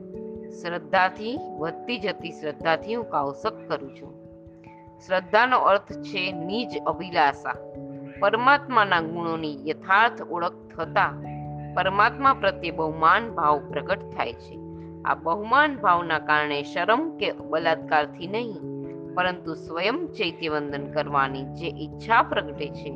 શ્રદ્ધાથી 0.62 1.40
વધતી 1.58 2.00
જતી 2.00 2.32
શ્રદ્ધાથી 2.32 2.96
હું 2.96 3.10
કાવસક 3.10 3.68
કરું 3.68 3.96
છું. 3.96 4.23
શ્રદ્ધાનો 5.06 5.58
અર્થ 5.58 5.92
છે 6.02 6.32
નિજ 6.32 6.72
અભિલાષા. 6.86 7.56
પરમાત્માના 8.20 9.02
ગુણોની 9.02 9.70
યથાર્થ 9.70 10.22
ઓળખ 10.32 10.60
થતા 10.76 11.12
પરમાત્મા 11.76 12.34
પ્રત્યે 12.34 12.72
બહુમાન 12.72 13.24
ભાવ 13.30 13.58
પ્રગટ 13.70 14.04
થાય 14.10 14.34
છે. 14.34 14.56
આ 15.06 15.16
બહુમાન 15.16 15.72
ભાવના 15.76 16.20
કારણે 16.20 16.60
શરમ 16.64 17.02
કે 17.18 17.32
બલાત્કારથી 17.32 18.28
નહીં, 18.28 18.62
પરંતુ 19.16 19.54
સ્વયં 19.54 19.98
ચૈત્યવંદન 20.08 20.86
કરવાની 20.92 21.46
જે 21.54 21.70
ઈચ્છા 21.86 22.22
પ્રગટે 22.24 22.68
છે 22.70 22.92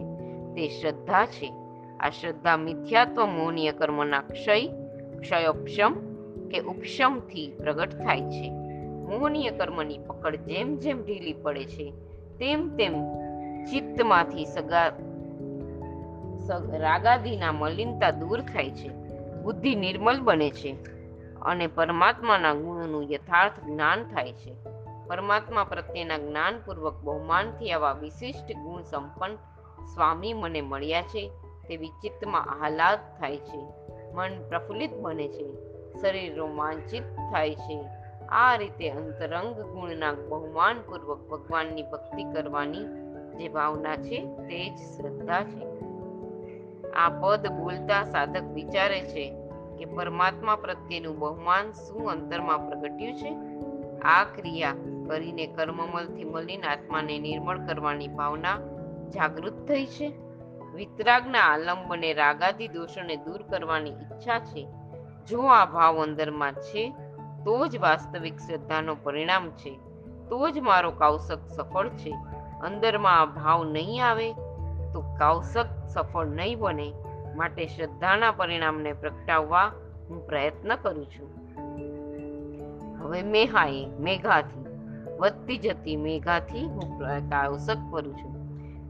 તે 0.56 0.68
શ્રદ્ધા 0.68 1.26
છે. 1.26 1.50
આ 2.00 2.10
શ્રદ્ધા 2.10 2.58
મિથ્યાત્વ 2.58 3.26
મોહનીય 3.26 3.72
કર્મના 3.72 4.22
ક્ષય, 4.22 4.68
ક્ષયોપશમ 5.20 5.94
કે 6.50 6.60
ઉપશમથી 6.60 7.48
પ્રગટ 7.58 7.90
થાય 7.90 8.22
છે. 8.22 8.48
મોહનીય 9.08 9.52
કર્મની 9.52 9.98
પકડ 9.98 10.36
જેમ 10.36 10.76
જેમ 10.76 11.06
ઢીલી 11.06 11.34
પડે 11.34 11.66
છે, 11.66 11.92
તેમ 12.40 12.76
તેમ 12.76 12.94
ચિત્તમાંથી 13.66 14.46
સગા 14.46 14.88
રાગાદીના 16.78 17.52
મલિનતા 17.52 18.12
દૂર 18.12 18.42
થાય 18.42 18.70
છે, 18.70 18.90
બુદ્ધિ 19.42 19.76
નિર્મલ 19.76 20.22
બને 20.22 20.50
છે 20.50 20.72
અને 21.42 21.68
પરમાત્માના 21.68 22.54
ગુણોનું 22.54 23.12
યથાર્થ 23.12 23.60
જ્ઞાન 23.66 24.04
થાય 24.04 24.34
છે. 24.34 24.54
પરમાત્મા 25.08 25.64
પ્રત્યેના 25.64 26.18
જ્ઞાનપૂર્વક 26.18 26.96
બહુમાનથી 27.04 27.72
આવા 27.72 27.94
વિશિષ્ટ 27.94 28.56
ગુણ 28.56 28.82
સંપન્ન 28.82 29.36
સ્વામી 29.94 30.34
મને 30.34 30.62
મળ્યા 30.62 31.02
છે 31.02 31.30
તે 31.68 31.78
વિચિત્તમાં 31.78 32.46
આહલાદ 32.46 33.00
થાય 33.20 33.38
છે, 33.38 33.60
મન 34.14 34.50
પ્રફુલ્લિત 34.50 34.94
બને 34.94 35.28
છે, 35.28 35.46
શરીર 36.02 36.36
રોમાંચિત 36.36 37.04
થાય 37.32 37.56
છે. 37.56 37.78
આ 38.30 38.56
રીતે 38.56 38.90
અંતરંગ 38.90 39.62
ગુણના 39.62 40.12
બહુમાનપૂર્વક 40.12 41.30
ભગવાનની 41.30 41.84
ભક્તિ 41.84 42.24
કરવાની 42.24 42.84
જે 43.38 43.50
ભાવના 43.50 43.96
છે 43.96 44.26
તે 44.26 44.70
જ 44.70 44.78
શ્રદ્ધા 44.78 45.44
છે. 45.44 45.78
આ 46.92 47.10
પદ 47.10 47.48
બોલતા 47.48 48.04
સાધક 48.04 48.44
વિચારે 48.44 49.02
છે 49.02 49.34
કે 49.78 49.86
પરમાત્મા 49.86 50.56
પ્રત્યેનું 50.56 51.20
બહુમાન 51.20 51.72
શું 51.72 52.12
અંતરમાં 52.12 52.70
પ્રગટ્યું 52.70 53.16
છે? 53.16 53.36
આ 54.02 54.24
ક્રિયા 54.24 54.74
કરીને 55.08 55.48
કર્મમલથી 55.48 56.24
મલિન 56.24 56.66
આત્માને 56.66 57.20
નિર્મળ 57.20 57.60
કરવાની 57.68 58.08
ભાવના 58.08 58.58
જાગૃત 59.10 59.68
થઈ 59.68 59.86
છે? 59.86 60.14
વિતરાગના 60.76 61.40
આલંબને 61.40 62.14
રાગાદી 62.14 62.68
દોષોને 62.68 63.16
દૂર 63.16 63.42
કરવાની 63.42 63.90
ઈચ્છા 63.90 64.40
છે? 64.40 64.68
જો 65.28 65.42
આ 65.42 65.66
ભાવ 65.66 66.04
અંદરમાં 66.04 66.54
છે 66.54 66.94
તો 67.48 67.68
જ 67.68 67.78
વાસ્તવિક 67.78 68.38
શ્રદ્ધાનો 68.38 68.96
પરિણામ 69.04 69.50
છે. 69.50 69.80
તો 70.30 70.50
જ 70.50 70.60
મારો 70.60 70.92
કાવસક 70.92 71.48
સફળ 71.48 71.90
છે. 71.90 72.12
અંદરમાં 72.64 73.22
આ 73.22 73.26
ભાવ 73.26 73.64
નહીં 73.64 74.06
આવે 74.06 74.34
તો 74.94 75.16
કાવસક 75.20 75.66
સફળ 75.88 76.26
નહીં 76.26 76.60
બને. 76.60 76.94
માટે 77.36 77.68
શ્રદ્ધાના 77.68 78.32
પરિણામને 78.32 78.94
પ્રગટાવવા 78.94 79.72
હું 80.10 80.28
પ્રયત્ન 80.28 80.76
કરું 80.76 81.06
છું. 81.06 81.30
હવે 83.00 83.24
મેહાએ 83.24 83.88
મેઘાથી, 84.00 84.66
વધતી 85.20 85.58
જતી 85.58 85.96
મેઘાથી 85.96 86.66
હું 86.66 87.00
કાવસક 87.30 87.78
કરું 87.92 88.18
છું. 88.18 88.36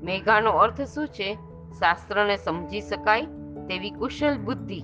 મેઘાનો 0.03 0.51
અર્થ 0.51 0.81
શું 0.81 1.07
છે? 1.07 1.37
શાસ્ત્રને 1.79 2.37
સમજી 2.37 2.81
શકાય 2.81 3.25
તેવી 3.67 3.91
કુશલ 3.91 4.37
બુદ્ધિ. 4.37 4.83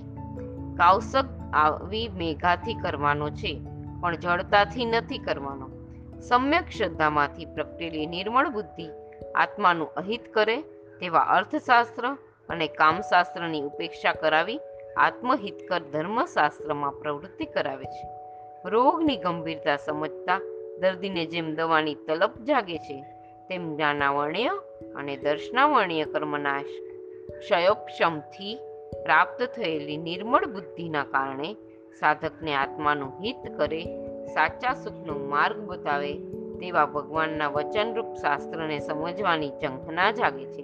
કાવસક 0.76 1.24
આવી 1.54 2.08
મેઘાથી 2.08 2.74
કરવાનો 2.74 3.30
છે, 3.30 3.60
પણ 4.00 4.16
જડતાથી 4.16 4.84
નથી 4.84 5.18
કરવાનો. 5.18 5.70
સમ્યક 6.20 6.68
શ્રદ્ધામાંથી 6.68 7.44
પ્રગટેલી 7.44 8.06
નિર્મળ 8.06 8.48
બુદ્ધિ 8.48 8.88
આત્માનું 9.34 9.94
અહિત 9.94 10.34
કરે 10.34 10.56
તેવા 11.00 11.20
અર્થશાસ્ત્ર 11.20 12.16
અને 12.48 12.66
કામશાસ્ત્રની 12.66 13.62
ઉપેક્ષા 13.62 14.12
કરાવી 14.12 14.60
આત્મહિતકર 14.96 15.80
ધર્મશાસ્ત્રમાં 15.92 16.92
પ્રવૃત્તિ 16.92 17.44
કરાવે 17.44 17.84
છે. 17.84 18.08
રોગની 18.70 19.16
ગંભીરતા 19.16 19.76
સમજતા 19.76 20.38
દર્દીને 20.80 21.24
જેમ 21.26 21.54
દવાની 21.54 21.94
તલપ 21.94 22.38
જાગે 22.40 22.78
છે, 22.78 23.02
તેમ 23.48 23.74
જ્ઞાનાવર્ણ્ય 23.74 24.48
અને 24.96 25.16
દર્શનાવર્ણ્ય 25.16 26.04
કર્મના 26.04 26.62
ક્ષયોક્ષમથી 27.38 28.58
પ્રાપ્ત 29.02 29.42
થયેલી 29.42 29.96
નિર્મળ 29.96 30.46
બુદ્ધિના 30.46 31.04
કારણે 31.04 31.54
સાધકને 32.00 32.54
આત્માનું 32.54 33.08
હિત 33.08 33.56
કરે, 33.56 33.84
સાચા 34.26 34.74
સુખનો 34.74 35.18
માર્ગ 35.18 35.58
બતાવે 35.58 36.14
તેવા 36.60 36.86
ભગવાનના 36.86 37.48
વચનરૂપ 37.48 38.14
શાસ્ત્રને 38.14 38.78
સમજવાની 38.78 39.48
ઝંખના 39.48 40.10
જાગે 40.10 40.44
છે. 40.44 40.62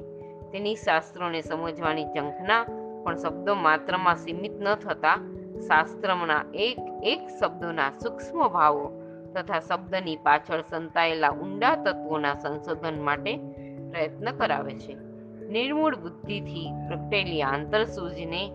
તેની 0.53 0.75
શાસ્ત્રોને 0.75 1.41
સમજવાની 1.41 2.05
ઝંખના 2.05 2.65
પણ 3.05 3.17
શબ્દો 3.17 3.55
માત્રમાં 3.55 4.17
સીમિત 4.17 4.53
ન 4.53 4.75
થતા 4.75 5.17
શાસ્ત્રના 5.61 6.45
એક 6.55 6.79
એક 7.03 7.21
શબ્દોના 7.41 7.91
સૂક્ષ્મ 7.91 8.49
ભાવો 8.49 9.03
તથા 9.35 9.61
શબ્દની 9.61 10.17
પાછળ 10.17 10.61
સંતાયેલા 10.61 11.31
ઊંડા 11.31 11.75
તત્વોના 11.75 12.35
સંશોધન 12.35 13.03
માટે 13.03 13.37
પ્રયત્ન 13.91 14.31
કરાવે 14.37 14.75
છે. 14.75 15.10
નિર્મૂળ 15.51 15.97
બુદ્ધિથી 15.97 16.73
પ્રગટેલી 16.89 17.43
આંતરસૂઝને 17.43 18.49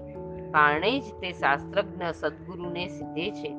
કારણે 0.51 0.99
જ 0.99 1.03
તે 1.21 1.31
શાસ્ત્રજ્ઞ 1.31 2.11
સદગુરુને 2.13 2.87
સિદ્ધે 2.87 3.31
છે. 3.31 3.55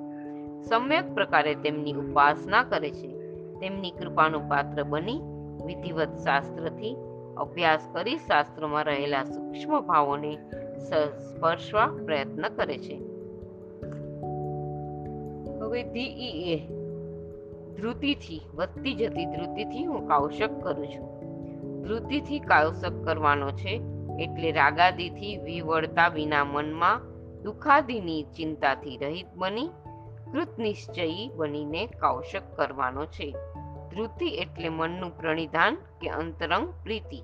સમ્યક 0.63 1.15
પ્રકારે 1.15 1.55
તેમની 1.55 1.93
ઉપાસના 1.93 2.63
કરે 2.63 2.91
છે. 2.91 3.09
તેમની 3.61 3.91
કૃપાનું 3.91 4.49
પાત્ર 4.49 4.83
બની 4.83 5.21
વિધિવત 5.67 6.09
શાસ્ત્રથી 6.25 6.97
અભ્યાસ 7.37 7.89
કરી 7.93 8.17
શાસ્ત્રોમાં 8.17 8.85
રહેલા 8.85 9.25
સૂક્ષ્મ 9.25 9.81
ભાવોને 9.81 10.39
સ્પર્શવા 10.79 11.87
પ્રયત્ન 11.87 12.49
કરે 12.49 12.79
છે. 12.79 12.97
હવે 15.59 15.83
ધી 15.83 16.07
એ 16.53 16.67
ધૃતિથી 17.77 18.41
વધતી 18.55 18.95
જતી 18.95 19.27
ધૃતિથી 19.27 19.85
હું 19.85 20.09
કૌશક 20.09 20.63
કરું 20.63 20.87
છું. 20.87 21.16
ધૃતિથી 21.87 22.41
કાયોસક 22.41 23.05
કરવાનો 23.05 23.51
છે 23.51 23.81
એટલે 24.21 24.53
રાગાદીથી 24.53 25.37
વિવળતા 25.37 26.09
વિના 26.09 26.45
મનમાં 26.45 27.01
દુખાદીની 27.43 28.23
ચિંતાથી 28.23 28.97
રહિત 28.97 29.27
બની 29.37 29.69
કૃતનિશ્ચયી 30.33 31.31
બનીને 31.37 31.87
કાવશક 31.87 32.57
કરવાનો 32.57 33.07
છે. 33.07 33.37
ધૃતિ 33.91 34.27
એટલે 34.29 34.69
મનનું 34.69 35.17
પ્રણિધાન 35.17 35.75
કે 35.75 36.09
અંતરંગ 36.09 36.69
પ્રીતિ. 36.83 37.23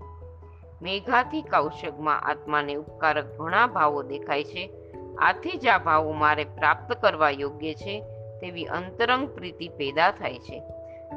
મેઘાથી 0.82 1.42
કૌશકમાં 1.42 2.20
આત્માને 2.20 2.74
ઉપકારક 2.74 3.38
ઘણા 3.38 3.66
ભાવો 3.66 4.02
દેખાય 4.02 4.44
છે. 4.44 4.70
આથી 5.18 5.58
જ 5.58 5.66
આ 5.66 5.78
ભાવો 5.78 6.12
મારે 6.12 6.44
પ્રાપ્ત 6.44 7.02
કરવા 7.02 7.30
યોગ્ય 7.30 7.74
છે 7.74 8.00
તેવી 8.40 8.64
અંતરંગ 8.64 9.28
પ્રીતિ 9.28 9.68
પેદા 9.68 10.10
થાય 10.10 10.38
છે. 10.38 10.62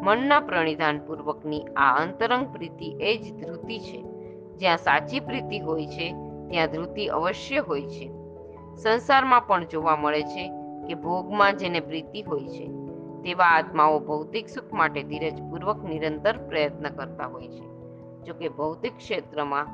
મનના 0.01 0.39
પ્રણિધાન 0.39 0.99
પૂર્વકની 0.99 1.61
આ 1.61 1.95
અંતરંગ 1.95 2.53
પ્રીતિ 2.53 2.85
એ 2.85 3.17
જ 3.17 3.45
ધૃતિ 3.45 3.79
છે. 3.79 4.01
જ્યાં 4.57 4.77
સાચી 4.77 5.19
પ્રીતિ 5.19 5.59
હોય 5.59 5.87
છે, 5.87 6.13
ત્યાં 6.49 6.67
ધૃતિ 6.67 7.07
અવશ્ય 7.07 7.57
હોય 7.57 7.81
છે. 7.81 8.11
સંસારમાં 8.75 9.47
પણ 9.47 9.65
જોવા 9.65 9.95
મળે 9.95 10.23
છે 10.23 10.49
કે 10.87 10.93
ભોગમાં 10.93 11.57
જેને 11.57 11.79
પ્રીતિ 11.79 12.21
હોય 12.21 12.47
છે, 12.47 12.67
તેવા 13.23 13.45
આત્માઓ 13.45 13.99
ભૌતિક 13.99 14.49
સુખ 14.49 14.73
માટે 14.73 15.03
ધીરજપૂર્વક 15.03 15.83
નિરંતર 15.83 16.37
પ્રયત્ન 16.37 16.89
કરતા 16.89 17.27
હોય 17.27 17.47
છે. 17.47 17.75
જોકે 18.23 18.49
ભૌતિક 18.49 18.97
ક્ષેત્રમાં 18.97 19.67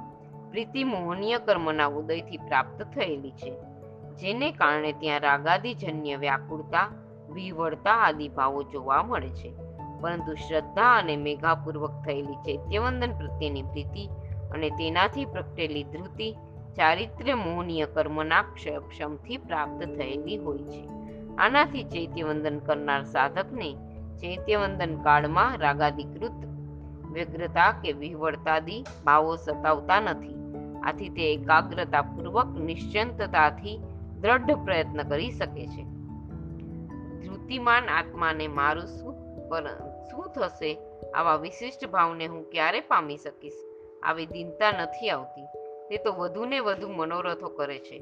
પ્રીતિ 0.52 0.84
મોહનીય 0.84 1.38
કર્મના 1.38 1.86
ઉદયથી 1.86 2.38
પ્રાપ્ત 2.38 2.84
થયેલી 2.84 3.32
છે, 3.32 3.54
જેને 4.16 4.52
કારણે 4.52 4.92
ત્યાં 4.92 5.20
રાગાદીજન્ય 5.20 6.16
વ્યાકુળતા, 6.16 6.88
વિવળતા 7.34 7.92
આદિ 7.92 8.30
ભાવો 8.30 8.64
જોવા 8.64 9.04
મળે 9.04 9.30
છે. 9.30 9.71
પરંતુ 10.02 10.34
શ્રદ્ધા 10.34 10.98
અને 10.98 11.16
મેઘાપૂર્વક 11.16 11.92
થયેલી 12.06 12.36
ચૈત્યવંદન 12.36 13.12
પ્રત્યેની 13.12 13.62
પ્રીતિ 13.62 14.10
અને 14.52 14.70
તેનાથી 14.70 15.26
પ્રગટેલી 15.26 15.84
ધૃતિ 15.84 16.36
ચારિત્ર્ય 16.78 17.36
મોહનીય 17.36 17.86
કર્મના 17.86 18.42
ક્ષમથી 18.42 19.38
પ્રાપ્ત 19.38 19.86
થયેલી 19.98 20.38
હોય 20.38 20.58
છે. 20.58 20.88
આનાથી 21.36 21.84
ચૈત્યવંદન 21.84 22.60
કરનાર 22.60 23.04
સાધકને 23.04 23.74
ચૈત્યવંદન 24.22 24.96
કાળમાં 24.96 25.58
રાગાધિકૃત 25.58 26.46
વ્યગ્રતા 27.12 27.72
કે 27.72 27.92
વિહવળતાદી 27.92 28.86
ભાવો 29.06 29.36
સતાવતા 29.36 30.00
નથી. 30.00 30.36
આથી 30.84 31.10
તે 31.10 31.34
એકાગ્રતાપૂર્વક 31.34 32.48
નિશ્ચિંતતાથી 32.48 33.80
દ્રઢ 34.22 34.52
પ્રયત્ન 34.52 35.04
કરી 35.04 35.32
શકે 35.32 35.66
છે. 35.68 35.84
ધૃતિમાન 37.22 37.84
આત્માને 37.84 38.48
મારું 38.48 38.88
શું 38.88 39.16
પર 39.50 39.91
શું 40.12 40.28
થશે? 40.28 40.78
આવા 41.14 41.36
વિશિષ્ટ 41.36 41.88
ભાવને 41.88 42.26
હું 42.26 42.50
ક્યારે 42.50 42.82
પામી 42.82 43.18
શકીશ? 43.18 43.54
આવી 44.04 44.26
દિનતા 44.26 44.72
નથી 44.72 45.10
આવતી. 45.10 45.46
તે 45.90 45.98
તો 45.98 46.14
વધુને 46.14 46.60
વધુ 46.60 46.90
મનોરથો 46.90 47.48
કરે 47.48 47.80
છે 47.80 48.00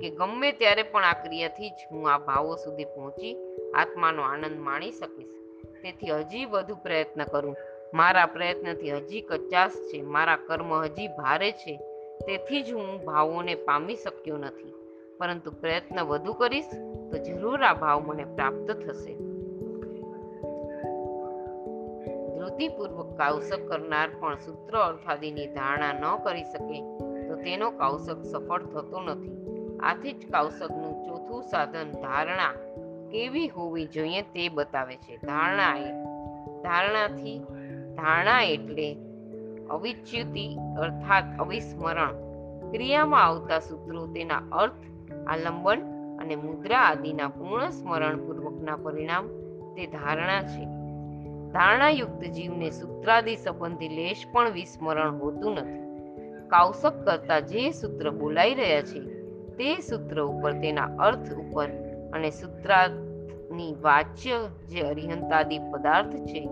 કે 0.00 0.10
ગમે 0.10 0.52
ત્યારે 0.52 0.82
પણ 0.82 1.04
આ 1.04 1.12
ક્રિયાથી 1.12 1.70
જ 1.70 1.76
હું 1.92 2.10
આ 2.10 2.18
ભાવો 2.18 2.56
સુધી 2.56 2.84
પહોંચી 2.84 3.36
આત્માનો 3.74 4.22
આનંદ 4.22 4.60
માણી 4.60 4.90
શકીશ. 4.90 5.28
તેથી 5.82 6.10
હજી 6.10 6.44
વધુ 6.44 6.76
પ્રયત્ન 6.76 7.24
કરું. 7.24 7.56
મારા 7.94 8.26
પ્રયત્નથી 8.26 8.90
હજી 8.90 9.20
કચાસ 9.20 9.70
છે. 9.70 10.02
મારા 10.02 10.36
કર્મ 10.36 10.74
હજી 10.74 11.08
ભારે 11.08 11.52
છે. 11.52 11.76
તેથી 12.26 12.62
જ 12.62 12.72
હું 12.72 13.04
ભાવોને 13.04 13.54
પામી 13.54 13.96
શક્યો 13.96 14.36
નથી. 14.36 14.74
પરંતુ 15.18 15.50
પ્રયત્ન 15.50 16.00
વધુ 16.00 16.32
કરીશ 16.32 16.64
તો 17.10 17.18
જરૂર 17.24 17.62
આ 17.62 17.74
ભાવ 17.74 18.00
મને 18.00 18.24
પ્રાપ્ત 18.24 18.70
થશે. 18.70 19.27
ધૃતિપૂર્વક 22.48 23.16
કાવસક 23.18 23.68
કરનાર 23.68 24.08
પણ 24.20 24.34
સૂત્ર 24.34 24.78
અર્થાદિની 24.78 25.46
ધારણા 25.46 25.92
ન 25.92 26.24
કરી 26.24 26.44
શકે, 26.44 26.98
તો 27.28 27.34
તેનો 27.34 27.70
કાવસક 27.70 28.22
સફળ 28.22 28.62
થતો 28.62 29.00
નથી. 29.00 29.46
આથી 29.80 30.12
જ 30.12 30.30
કાવસકનું 30.30 31.04
ચોથું 31.04 31.42
સાધન 31.42 31.92
ધારણા 31.92 32.52
કેવી 33.10 33.48
હોવી 33.48 33.86
જોઈએ 33.86 34.22
તે 34.22 34.48
બતાવે 34.48 34.96
છે. 34.96 35.16
ધારણા 35.16 35.76
એ, 35.76 35.92
ધારણાથી, 36.62 37.38
ધારણા 37.94 38.42
એટલે 38.42 38.96
અવિચ્યુતિ 39.70 40.56
અર્થાત 40.80 41.24
અવિસ્મરણ. 41.38 42.14
ક્રિયામાં 42.70 43.24
આવતા 43.24 43.60
સૂત્રો 43.60 44.06
તેના 44.06 44.42
અર્થ, 44.52 45.12
આલંબન 45.26 45.80
અને 46.20 46.36
મુદ્રા 46.36 46.78
આદિના 46.78 47.28
પૂર્ણ 47.28 47.70
સ્મરણપૂર્વકના 47.70 48.76
પરિણામ 48.76 49.28
તે 49.76 49.86
ધારણા 49.86 50.42
છે. 50.42 50.77
ધારણાયુક્ત 51.52 52.24
જીવને 52.24 52.70
સૂત્રાદિ 52.70 53.36
સંબંધી 53.36 53.88
લેશ 53.88 54.26
પણ 54.32 54.50
વિસ્મરણ 54.50 55.18
હોતું 55.18 55.54
નથી. 55.54 55.84
કાવસક 56.48 57.04
કરતા 57.04 57.40
જે 57.40 57.70
સૂત્ર 57.70 58.10
બોલાઈ 58.10 58.54
રહ્યા 58.54 58.82
છે, 58.82 59.00
તે 59.56 59.80
સૂત્ર 59.80 60.22
ઉપર 60.22 60.52
તેના 60.52 60.88
અર્થ 60.98 61.32
ઉપર 61.32 61.68
અને 62.12 62.30
સૂત્રાની 62.30 63.74
વાચ્ય 63.80 64.38
જે 64.70 64.80
અરિહંતાદી 64.80 65.58
પદાર્થ 65.58 66.16
છે, 66.16 66.46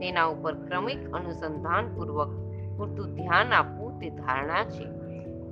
તેના 0.00 0.24
ઉપર 0.24 0.54
ક્રમિક 0.54 1.12
અનુસંધાનપૂર્વક 1.12 2.32
પૂરતું 2.78 3.14
ધ્યાન 3.14 3.52
આપવું 3.52 4.00
તે 4.00 4.10
ધારણા 4.10 4.64
છે. 4.64 4.86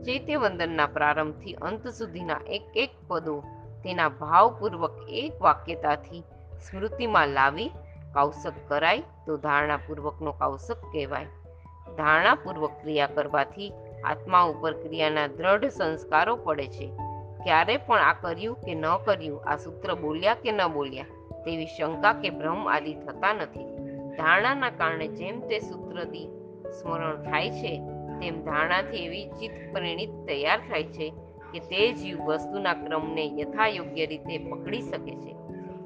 ચૈત્યવંદનના 0.05 0.87
પ્રારંભથી 0.87 1.53
અંત 1.53 1.89
સુધીના 1.89 2.41
એક 2.47 2.63
એક 2.77 2.91
પદો 3.09 3.43
તેના 3.85 4.09
ભાવપૂર્વક 4.09 4.97
એક 5.09 5.43
વાક્યતાથી 5.43 6.23
સ્મૃતિમાં 6.61 7.29
લાવી 7.29 7.71
કૌશક 8.15 8.53
કરાય 8.69 8.99
તો 9.27 9.37
ધારણાપૂર્વકનો 9.37 10.33
કૌશક 10.33 10.81
કહેવાય. 10.93 11.27
ધારણાપૂર્વક 11.97 12.71
ક્રિયા 12.83 13.07
કરવાથી 13.07 13.73
આત્મા 14.05 14.43
ઉપર 14.43 14.73
ક્રિયાના 14.73 15.27
દ્રઢ 15.27 15.65
સંસ્કારો 15.69 16.37
પડે 16.37 16.67
છે. 16.67 16.91
ક્યારે 17.45 17.77
પણ 17.77 17.99
આ 17.99 18.13
કર્યું 18.13 18.57
કે 18.57 18.75
ન 18.75 18.85
કર્યું, 19.05 19.45
આ 19.45 19.57
સૂત્ર 19.57 19.95
બોલ્યા 19.95 20.35
કે 20.35 20.53
ન 20.53 20.67
બોલ્યા, 20.67 21.05
તેવી 21.45 21.67
શંકા 21.67 22.13
કે 22.13 22.31
ભ્રમ 22.31 22.69
આદિ 22.69 22.95
થતા 22.95 23.33
નથી. 23.33 23.67
ધારણાના 24.17 24.71
કારણે 24.71 25.09
જેમ 25.09 25.41
તે 25.41 25.59
સૂત્રથી 25.59 26.29
સ્મરણ 26.81 27.23
થાય 27.23 27.51
છે, 27.51 27.73
તેમ 28.21 28.45
ધારણાથી 28.45 28.97
એવી 28.97 29.27
ચિત્ત 29.29 29.75
પરિણિત 29.75 30.11
તૈયાર 30.27 30.59
થાય 30.59 30.85
છે 30.85 31.13
કે 31.53 31.59
તે 31.59 31.93
જીવ 31.93 32.19
વસ્તુના 32.21 32.75
ક્રમને 32.75 33.25
યથાયોગ્ય 33.41 34.07
રીતે 34.07 34.39
પકડી 34.39 34.81
શકે 34.81 35.15
છે. 35.15 35.33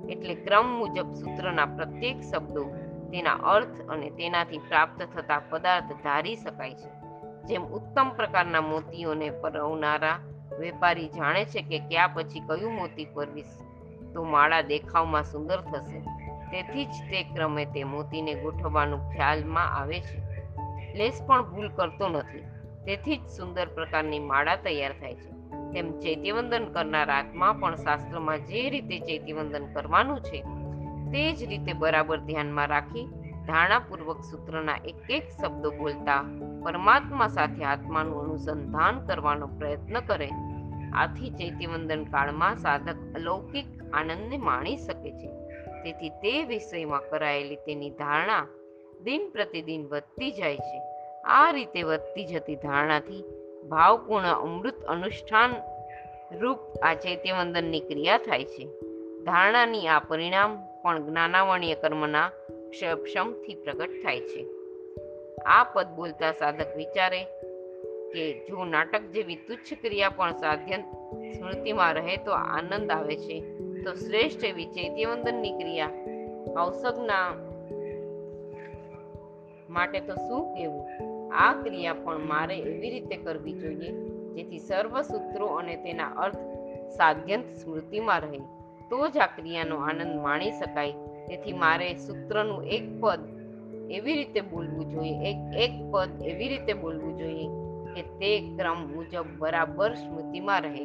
એટલે 0.09 0.35
ક્રમ 0.35 0.67
મુજબ 0.67 1.15
સૂત્રના 1.15 1.67
પ્રત્યેક 1.67 2.21
શબ્દો 2.21 2.65
તેના 3.13 3.33
અર્થ 3.33 3.81
અને 3.89 4.11
તેનાથી 4.11 4.59
પ્રાપ્ત 4.59 5.03
થતા 5.03 5.43
પદાર્થ 5.51 5.93
ધારી 5.93 6.37
શકાય 6.37 6.75
છે. 6.75 7.05
જેમ 7.47 7.65
ઉત્તમ 7.65 8.09
પ્રકારના 8.09 8.61
મોતીઓને 8.61 9.31
પરવનારા 9.31 10.19
વેપારી 10.59 11.09
જાણે 11.09 11.45
છે 11.45 11.63
કે 11.63 11.79
ક્યાં 11.79 12.15
પછી 12.15 12.41
કયું 12.41 12.73
મોતી 12.73 13.05
પરવીશ, 13.05 13.59
તો 14.15 14.25
માળા 14.25 14.61
દેખાવમાં 14.61 15.25
સુંદર 15.25 15.61
થશે. 15.61 16.01
તેથી 16.51 16.85
જ 16.85 16.89
તે 16.89 17.23
ક્રમે 17.23 17.65
તે 17.65 17.85
મોતીને 17.85 18.35
ગોઠવવાનું 18.35 19.13
ખ્યાલમાં 19.13 19.75
આવે 19.75 20.01
છે. 20.01 20.19
લેસ 20.95 21.23
પણ 21.27 21.43
ભૂલ 21.43 21.69
કરતો 21.69 22.09
નથી. 22.09 22.45
તેથી 22.85 23.17
જ 23.17 23.27
સુંદર 23.29 23.67
પ્રકારની 23.67 24.19
માળા 24.19 24.57
તૈયાર 24.57 24.93
થાય 24.93 25.15
છે. 25.15 25.34
તેમ 25.75 25.91
ચૈત્યવંદન 26.01 26.65
કરનાર 26.65 27.11
આત્મા 27.11 27.53
પણ 27.53 27.77
શાસ્ત્રમાં 27.77 28.39
જે 28.39 28.71
રીતે 28.71 28.99
ચૈત્યવંદન 28.99 29.67
કરવાનું 29.75 30.21
છે, 30.21 30.41
તે 31.13 31.33
જ 31.33 31.43
રીતે 31.43 31.73
બરાબર 31.73 32.19
ધ્યાનમાં 32.19 32.69
રાખી 32.69 33.07
ધારણાપૂર્વક 33.47 34.21
સૂત્રના 34.31 34.77
એક 34.85 35.11
એક 35.11 35.31
શબ્દો 35.41 35.71
બોલતા 35.71 36.23
પરમાત્મા 36.65 37.29
સાથે 37.29 37.65
આત્માનું 37.65 38.21
અનુસંધાન 38.21 39.07
કરવાનો 39.07 39.47
પ્રયત્ન 39.47 40.01
કરે, 40.01 40.31
આથી 40.95 41.31
ચૈત્યવંદન 41.31 42.05
કાળમાં 42.05 42.57
સાધક 42.57 42.97
અલૌકિક 43.15 43.67
આનંદને 43.93 44.37
માણી 44.39 44.77
શકે 44.77 45.11
છે. 45.11 45.29
તેથી 45.85 46.09
તે 46.09 46.45
વિષયમાં 46.45 47.09
કરાયેલી 47.11 47.57
તેની 47.57 47.91
ધારણા 47.91 48.45
દિન 49.05 49.31
પ્રતિદિન 49.33 49.89
વધતી 49.89 50.31
જાય 50.31 50.57
છે. 50.57 50.79
આ 51.25 51.51
રીતે 51.51 51.83
વધતી 51.83 52.25
જતી 52.25 52.57
ધારણાથી 52.57 53.25
ભાવપૂર્ણ 53.69 54.27
અમૃત 54.27 54.85
અનુષ્ઠાન 54.85 55.55
રૂપ 56.41 56.59
આ 56.83 56.95
ચૈત્યવંદનની 56.95 57.81
ક્રિયા 57.81 58.19
થાય 58.19 58.45
છે. 58.45 58.65
ધારણાની 59.25 59.89
આ 59.89 59.99
પરિણામ 59.99 60.59
પણ 60.83 61.07
જ્ઞાનાવણીય 61.07 61.75
કર્મના 61.75 62.31
ક્ષમથી 62.71 63.55
પ્રગટ 63.55 63.89
થાય 63.89 64.21
છે. 64.21 64.47
આ 65.47 65.65
પદ 65.65 65.87
બોલતા 65.87 66.33
સાધક 66.33 66.77
વિચારે 66.77 67.25
કે 68.13 68.47
જો 68.49 68.65
નાટક 68.65 69.03
જેવી 69.03 69.37
તુચ્છ 69.37 69.73
ક્રિયા 69.83 70.09
પણ 70.09 70.33
સાધ્ય 70.33 70.77
સ્મૃતિમાં 71.33 71.95
રહે 71.95 72.17
તો 72.17 72.33
આનંદ 72.33 72.91
આવે 72.91 73.17
છે. 73.17 73.41
તો 73.85 73.95
શ્રેષ્ઠ 73.95 74.45
એવી 74.45 74.65
ચૈત્યવંદનની 74.65 75.53
ક્રિયા 75.53 75.91
અવસગના 76.57 77.33
માટે 79.71 80.01
તો 80.01 80.15
શું 80.15 80.55
કહેવું? 80.55 81.14
આ 81.35 81.53
ક્રિયા 81.53 81.93
પણ 81.93 82.27
મારે 82.27 82.57
એવી 82.59 82.91
રીતે 82.91 83.17
કરવી 83.17 83.53
જોઈએ 83.53 83.91
જેથી 84.35 84.59
સર્વ 84.59 85.01
સૂત્રો 85.01 85.47
અને 85.47 85.77
તેના 85.77 86.07
અર્થ 86.07 86.43
સાધ્યંત 86.97 87.45
સ્મૃતિમાં 87.55 88.21
રહે. 88.21 88.39
તો 88.91 89.09
જ 89.09 89.19
આ 89.19 89.27
ક્રિયાનો 89.27 89.77
આનંદ 89.77 90.23
માણી 90.23 90.51
શકાય. 90.51 90.93
તેથી 91.29 91.53
મારે 91.53 91.95
સૂત્રનું 91.95 92.65
એક 92.65 93.01
પદ 93.01 93.21
એવી 93.91 94.15
રીતે 94.15 94.41
બોલવું 94.41 94.91
જોઈએ, 94.91 95.17
એક 95.31 95.37
એક 95.57 95.73
પદ 95.93 96.23
એવી 96.23 96.49
રીતે 96.49 96.73
બોલવું 96.73 97.19
જોઈએ 97.19 97.49
કે 97.95 98.03
તે 98.03 98.41
ક્રમ 98.57 98.79
મુજબ 98.97 99.27
બરાબર 99.39 99.95
સ્મૃતિમાં 99.95 100.61
રહે. 100.61 100.85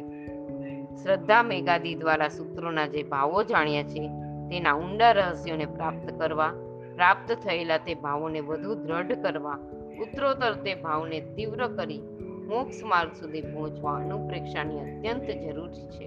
શ્રદ્ધા 1.03 1.43
મેઘાદી 1.43 1.95
દ્વારા 1.95 2.27
સૂત્રોના 2.27 2.87
જે 2.87 3.03
ભાવો 3.03 3.43
જાણ્યા 3.43 3.83
છે, 3.83 4.07
તેના 4.49 4.73
ઊંડા 4.73 5.11
રહસ્યોને 5.11 5.65
પ્રાપ્ત 5.65 6.07
કરવા, 6.19 6.53
પ્રાપ્ત 6.95 7.31
થયેલા 7.31 7.77
તે 7.77 7.93
ભાવોને 7.93 8.39
વધુ 8.39 8.75
દ્રઢ 8.75 9.11
કરવા 9.11 9.59
ઉત્તરોત્તર 10.01 10.53
તે 10.53 10.75
ભાવને 10.75 11.19
તીવ્ર 11.19 11.67
કરી 11.67 12.01
મોક્ષ 12.47 12.83
માર્ગ 12.83 13.13
સુધી 13.13 13.41
પહોંચવા 13.41 13.93
અનુપ્રેક્ષાની 13.93 14.79
અત્યંત 14.79 15.23
જરૂરી 15.23 15.87
છે. 15.87 16.05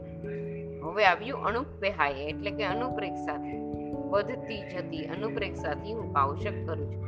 હવે 0.81 1.05
આવ્યું 1.05 1.45
અનુપેહાય 1.45 2.13
એટલે 2.13 2.51
કે 2.51 2.65
અનુપ્રેક્ષાથી 2.65 3.59
વધતી 4.11 4.63
જતી 4.69 5.05
અનુપ્રેક્ષાથી 5.05 5.93
હું 5.93 6.13
પાવશક 6.13 6.67
કરું 6.67 6.93
છું. 6.93 7.03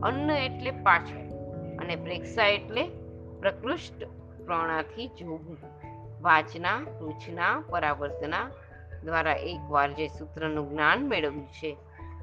અન્ન 0.00 0.30
એટલે 0.30 0.70
પાછળ 0.70 1.26
અને 1.76 1.96
પ્રેક્ષા 1.96 2.44
એટલે 2.44 2.88
પ્રકૃષ્ટ 3.40 4.04
પ્રણાથી 4.46 5.08
જોવું. 5.08 5.56
વાચના, 6.22 6.76
રૂચના, 7.00 7.62
પરાવર્તના 7.70 8.50
દ્વારા 9.04 9.32
એકવાર 9.32 9.92
જે 9.92 10.06
સૂત્રનું 10.06 10.70
જ્ઞાન 10.70 11.08
મેળવ્યું 11.08 11.46
છે 11.46 11.76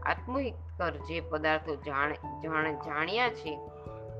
આત્મહિતકર 0.03 0.91
જે 0.91 1.21
પદાર્થો 1.21 1.75
જાણ 1.75 2.13
જાણ, 2.13 2.73
જાણ્યા 2.73 3.29
છે 3.29 3.59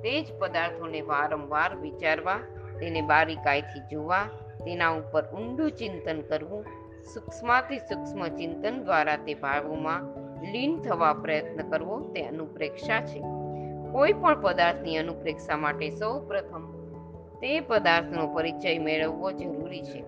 તે 0.04 0.22
જ 0.22 0.26
પદાર્થોને 0.40 1.02
વારંવાર 1.02 1.76
વિચારવા, 1.76 2.40
તેને 2.80 3.02
બારીકાઈથી 3.02 3.80
જોવા, 3.92 4.26
તેના 4.66 4.90
ઉપર 4.90 5.24
ઊંડું 5.26 5.72
ચિંતન 5.72 6.22
કરવું, 6.22 6.66
સૂક્ષ્માથી 7.14 7.78
સૂક્ષ્મ 7.78 8.28
ચિંતન 8.28 8.84
દ્વારા 8.84 9.16
તે 9.16 9.34
ભાવોમાં 9.34 10.04
લીન 10.52 10.82
થવા 10.82 11.14
પ્રયત્ન 11.14 11.70
કરવો 11.70 12.00
તે 12.00 12.22
અનુપ્રેક્ષા 12.22 13.02
છે. 13.02 13.20
કોઈ 13.92 14.14
પણ 14.14 14.42
પદાર્થની 14.42 14.98
અનુપ્રેક્ષા 14.98 15.58
માટે 15.58 15.90
સૌ 15.90 16.20
પ્રથમ 16.28 16.66
તે 17.42 17.60
પદાર્થનો 17.60 18.28
પરિચય 18.28 18.80
મેળવવો 18.80 19.32
જરૂરી 19.32 19.84
છે. 19.84 20.02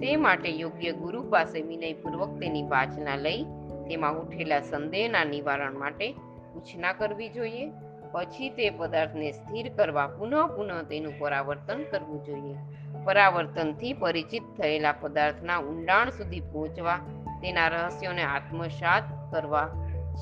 તે 0.00 0.16
માટે 0.16 0.48
યોગ્ય 0.48 0.92
ગુરુ 0.92 1.22
પાસે 1.22 1.62
વિનયપૂર્વક 1.62 2.40
તેની 2.40 2.62
વાચના 2.62 3.16
લઈ, 3.16 3.44
તેમાં 3.88 4.18
ઉઠેલા 4.18 4.60
સંદેહના 4.60 5.24
નિવારણ 5.24 5.78
માટે 5.78 6.12
પૂછના 6.54 6.92
કરવી 6.92 7.28
જોઈએ 7.28 7.70
પછી 8.12 8.48
તે 8.48 8.70
પદાર્થને 8.70 9.32
સ્થિર 9.32 9.72
કરવા 9.76 10.06
પુનઃ 10.06 10.36
પુનઃ 10.56 10.82
તેનું 10.82 11.18
પરાવર્તન 11.18 11.82
કરવું 11.82 12.24
જોઈએ. 12.24 12.56
પરાવર્તનથી 13.04 13.92
પરિચિત 13.92 14.42
થયેલા 14.58 14.92
પદાર્થના 14.92 15.58
ઊંડાણ 15.58 16.10
સુધી 16.10 16.40
પહોંચવા, 16.40 16.98
તેના 17.42 17.68
રહસ્યોને 17.68 18.22
આત્મસાત 18.22 19.02
કરવા, 19.32 19.66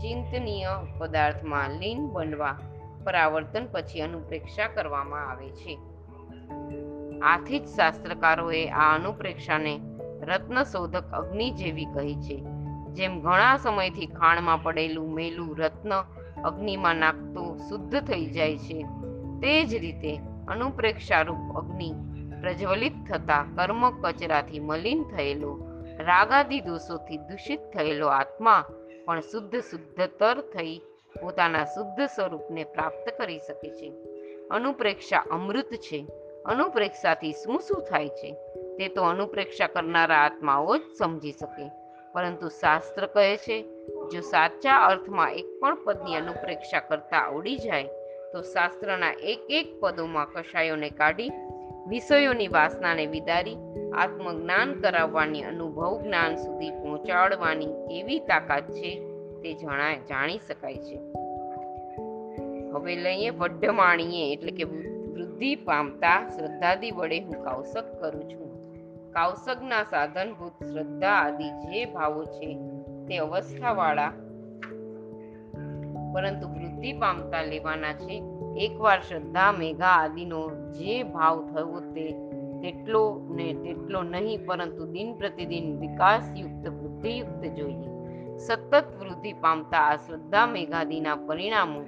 ચિંતનીય 0.00 0.68
પદાર્થમાં 0.98 1.70
લીન 1.70 2.06
બનવા, 2.06 2.58
પરાવર્તન 3.04 3.66
પછી 3.72 4.00
અનુપ્રેક્ષા 4.00 4.68
કરવામાં 4.68 5.30
આવે 5.30 5.48
છે. 5.48 5.78
આથી 7.22 7.58
જ 7.58 7.66
શાસ્ત્રકારોએ 7.68 8.68
આ 8.68 8.94
અનુપ્રેક્ષાને 8.94 9.80
રત્નશોધક 10.22 11.10
અગ્નિ 11.12 11.50
જેવી 11.50 11.84
કહી 11.84 12.14
છે, 12.14 12.38
જેમ 12.88 13.20
ઘણા 13.20 13.56
સમયથી 13.56 14.06
ખાણમાં 14.06 14.62
પડેલું 14.62 15.14
મેલું 15.14 15.58
રત્ન 15.58 15.92
અગ્નિમાં 16.44 16.96
નાખતો 16.96 17.56
શુદ્ધ 17.56 18.00
થઈ 18.00 18.26
જાય 18.26 18.58
છે. 18.58 18.82
તે 19.40 19.64
જ 19.64 19.74
રીતે 19.74 20.20
અનુપ્રેક્ષારૂપ 20.48 21.56
અગ્નિ 21.56 21.92
પ્રજ્વલિત 22.40 22.92
થતા 23.12 23.44
કર્મ 23.56 23.90
કચરાથી 23.90 24.60
મલિન 24.60 25.02
થયેલો, 25.02 25.58
રાગાદી 25.98 26.60
દોષોથી 26.60 27.16
દૂષિત 27.16 27.60
થયેલો 27.74 28.06
આત્મા 28.06 28.64
પણ 29.04 29.20
શુદ્ધ 29.20 29.56
શુદ્ધતર 29.56 30.40
થઈ 30.40 30.80
પોતાના 31.22 31.64
શુદ્ધ 31.64 32.00
સ્વરૂપને 32.00 32.64
પ્રાપ્ત 32.64 33.18
કરી 33.18 33.38
શકે 33.38 33.70
છે. 33.70 33.92
અનુપ્રેક્ષા 34.48 35.24
અમૃત 35.30 35.68
છે. 35.74 36.06
અનુપ્રેક્ષાથી 36.46 37.32
શું 37.32 37.60
શું 37.60 37.82
થાય 37.90 38.08
છે? 38.08 38.32
તે 38.76 38.88
તો 38.88 39.02
અનુપ્રેક્ષા 39.02 39.66
કરનારા 39.66 40.16
આત્માઓ 40.16 40.76
જ 40.76 40.80
સમજી 40.98 41.32
શકે. 41.32 41.87
પરંતુ 42.12 42.48
શાસ્ત્ર 42.48 43.06
કહે 43.06 43.36
છે, 43.36 43.62
જો 44.12 44.20
સાચા 44.20 44.78
અર્થમાં 44.78 45.32
એક 45.32 45.46
પણ 45.60 45.84
પદની 45.84 46.14
અનુપ્રેક્ષા 46.14 46.80
કરતા 46.80 47.16
આવડી 47.16 47.56
જાય, 47.56 47.84
તો 48.32 48.42
શાસ્ત્રના 48.42 49.12
એક 49.22 49.40
એક 49.50 49.80
પદોમાં 49.80 50.26
કશાયોને 50.32 50.90
કાઢી, 50.90 51.30
વિષયોની 51.88 52.48
વાસનાને 52.48 53.06
વિદારી, 53.06 53.56
આત્મજ્ઞાન 53.94 54.72
કરાવવાની, 54.72 55.42
અનુભવ 55.42 56.02
જ્ઞાન 56.02 56.36
સુધી 56.36 56.70
પહોંચાડવાની 56.70 57.66
કેવી 57.66 58.18
તાકાત 58.18 58.70
છે 58.70 58.90
તે 59.42 59.54
જણાય, 59.54 59.96
જાણી 60.08 60.38
શકાય 60.38 60.74
છે. 60.74 61.00
હવે 62.72 62.96
લઈએ 62.96 63.30
વઢ્ઢમાણીએ 63.30 64.32
એટલે 64.32 64.52
કે 64.52 64.64
વૃદ્ધિ 65.12 65.54
પામતા 65.54 66.28
શ્રદ્ધાદી 66.28 66.90
વડે 66.90 67.20
હું 67.20 67.44
કૌશક 67.44 68.00
કરું 68.00 68.28
છું. 68.30 68.47
કાવસગના 69.18 69.82
સાધનભૂત 69.82 70.64
શ્રદ્ધા 70.64 71.08
આદિ 71.08 71.44
જે 71.44 71.84
ભાવો 71.84 72.24
છે 72.24 72.58
તે 73.06 73.16
અવસ્થાવાળા. 73.16 74.12
પરંતુ 76.14 76.48
વૃદ્ધિ 76.48 76.92
પામતા 76.92 77.42
લેવાના 77.42 77.92
છે. 77.92 78.22
એકવાર 78.56 79.00
શ્રદ્ધા, 79.00 79.52
મેઘા 79.52 79.86
આદિનો 79.86 80.50
જે 80.50 81.02
ભાવ 81.02 81.46
થયો 81.54 81.80
તે 81.80 82.12
તેટલો 82.62 83.26
ને 83.30 83.54
તેટલો 83.54 84.02
નહીં, 84.02 84.46
પરંતુ 84.46 84.86
દિન 84.86 85.14
પ્રતિદિન 85.14 85.80
વિકાસયુક્ત, 85.80 86.68
વૃદ્ધિયુક્ત 86.68 87.46
જોઈએ. 87.46 87.88
સતત 88.36 88.84
વૃદ્ધિ 89.00 89.32
પામતા 89.32 89.78
આ 89.78 89.96
શ્રદ્ધા 89.96 90.46
મેઘાદિના 90.46 91.14
પરિણામો 91.14 91.80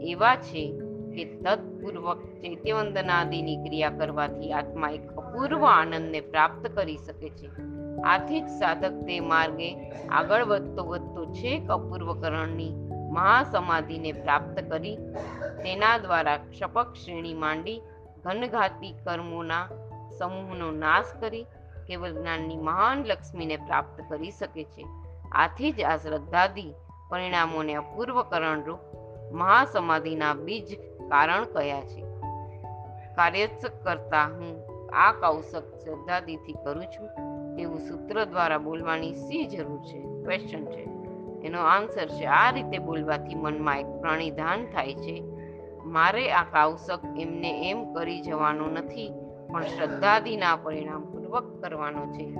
એવા 0.00 0.36
છે 0.36 0.85
કે 1.16 1.24
તત્પૂર્વક 1.24 2.18
ચૈત્યવંદનાદિની 2.42 3.56
ક્રિયા 3.56 3.90
કરવાથી 3.90 4.52
આત્મા 4.52 4.90
એક 4.90 5.10
અપૂર્વ 5.12 5.66
આનંદને 5.66 6.20
પ્રાપ્ત 6.20 6.68
કરી 6.68 6.96
શકે 6.96 7.30
છે. 7.30 7.50
આથી 8.04 8.40
જ 8.40 8.48
સાધક 8.48 8.90
તે 8.90 9.20
માર્ગે 9.20 9.90
આગળ 10.10 10.44
વધતો 10.44 10.84
વધતો 10.84 11.24
છેક 11.32 11.70
અપૂર્વકરણની 11.70 12.74
મહાસમાધિને 13.10 14.12
પ્રાપ્ત 14.12 14.64
કરી 14.70 14.96
તેના 15.62 15.98
દ્વારા 15.98 16.36
ક્ષપક 16.36 16.94
શ્રેણી 17.04 17.34
માંડી 17.34 17.80
ઘનઘાતી 18.24 18.92
કર્મોના 19.04 19.68
સમૂહનો 20.18 20.70
નાશ 20.70 21.04
કરી 21.20 21.46
કેવલ 21.88 22.12
જ્ઞાનની 22.20 22.56
મહાન 22.56 23.04
લક્ષ્મીને 23.04 23.56
પ્રાપ્ત 23.56 24.02
કરી 24.08 24.30
શકે 24.30 24.64
છે. 24.64 24.84
આથી 25.32 25.72
જ 25.72 25.82
આ 25.82 25.96
શ્રદ્ધાદી 25.96 26.74
પરિણામોને 27.08 27.74
અપૂર્વકરણ 27.74 28.64
રૂપ 28.64 28.78
મહાસમાધિના 29.32 30.34
બીજ 30.34 30.78
કારણ 31.08 31.44
કયા 31.44 31.80
છે? 31.80 32.00
કાર્યચ 33.14 33.66
કરતા 33.82 34.24
હું 34.24 34.62
આ 34.92 35.12
કૌશક 35.12 35.74
શ્રદ્ધાદીથી 35.74 36.52
કરું 36.52 36.86
છું? 36.86 37.08
એવું 37.58 37.78
સૂત્ર 37.78 38.24
દ્વારા 38.24 38.58
બોલવાની 38.58 39.14
શી 39.14 39.46
જરૂર 39.46 39.78
છે? 39.78 40.00
ક્વેશ્ચન 40.00 40.64
છે. 40.64 40.96
એનો 41.46 41.60
આન્સર 41.60 42.08
છે, 42.08 42.24
આ 42.24 42.50
રીતે 42.50 42.78
બોલવાથી 42.78 43.34
મનમાં 43.34 43.80
એક 43.80 43.86
પ્રણિધાન 43.86 44.64
થાય 44.64 44.94
છે. 44.94 45.24
મારે 45.84 46.32
આ 46.32 46.42
કૌશક 46.42 47.00
એમને 47.18 47.70
એમ 47.70 47.94
કરી 47.94 48.20
જવાનો 48.20 48.66
નથી, 48.66 49.12
પણ 49.52 49.62
શ્રદ્ધાદિના 49.62 50.56
પરિણામ 50.56 51.04
પૂર્વક 51.04 51.60
કરવાનો 51.60 52.06
છે. 52.06 52.30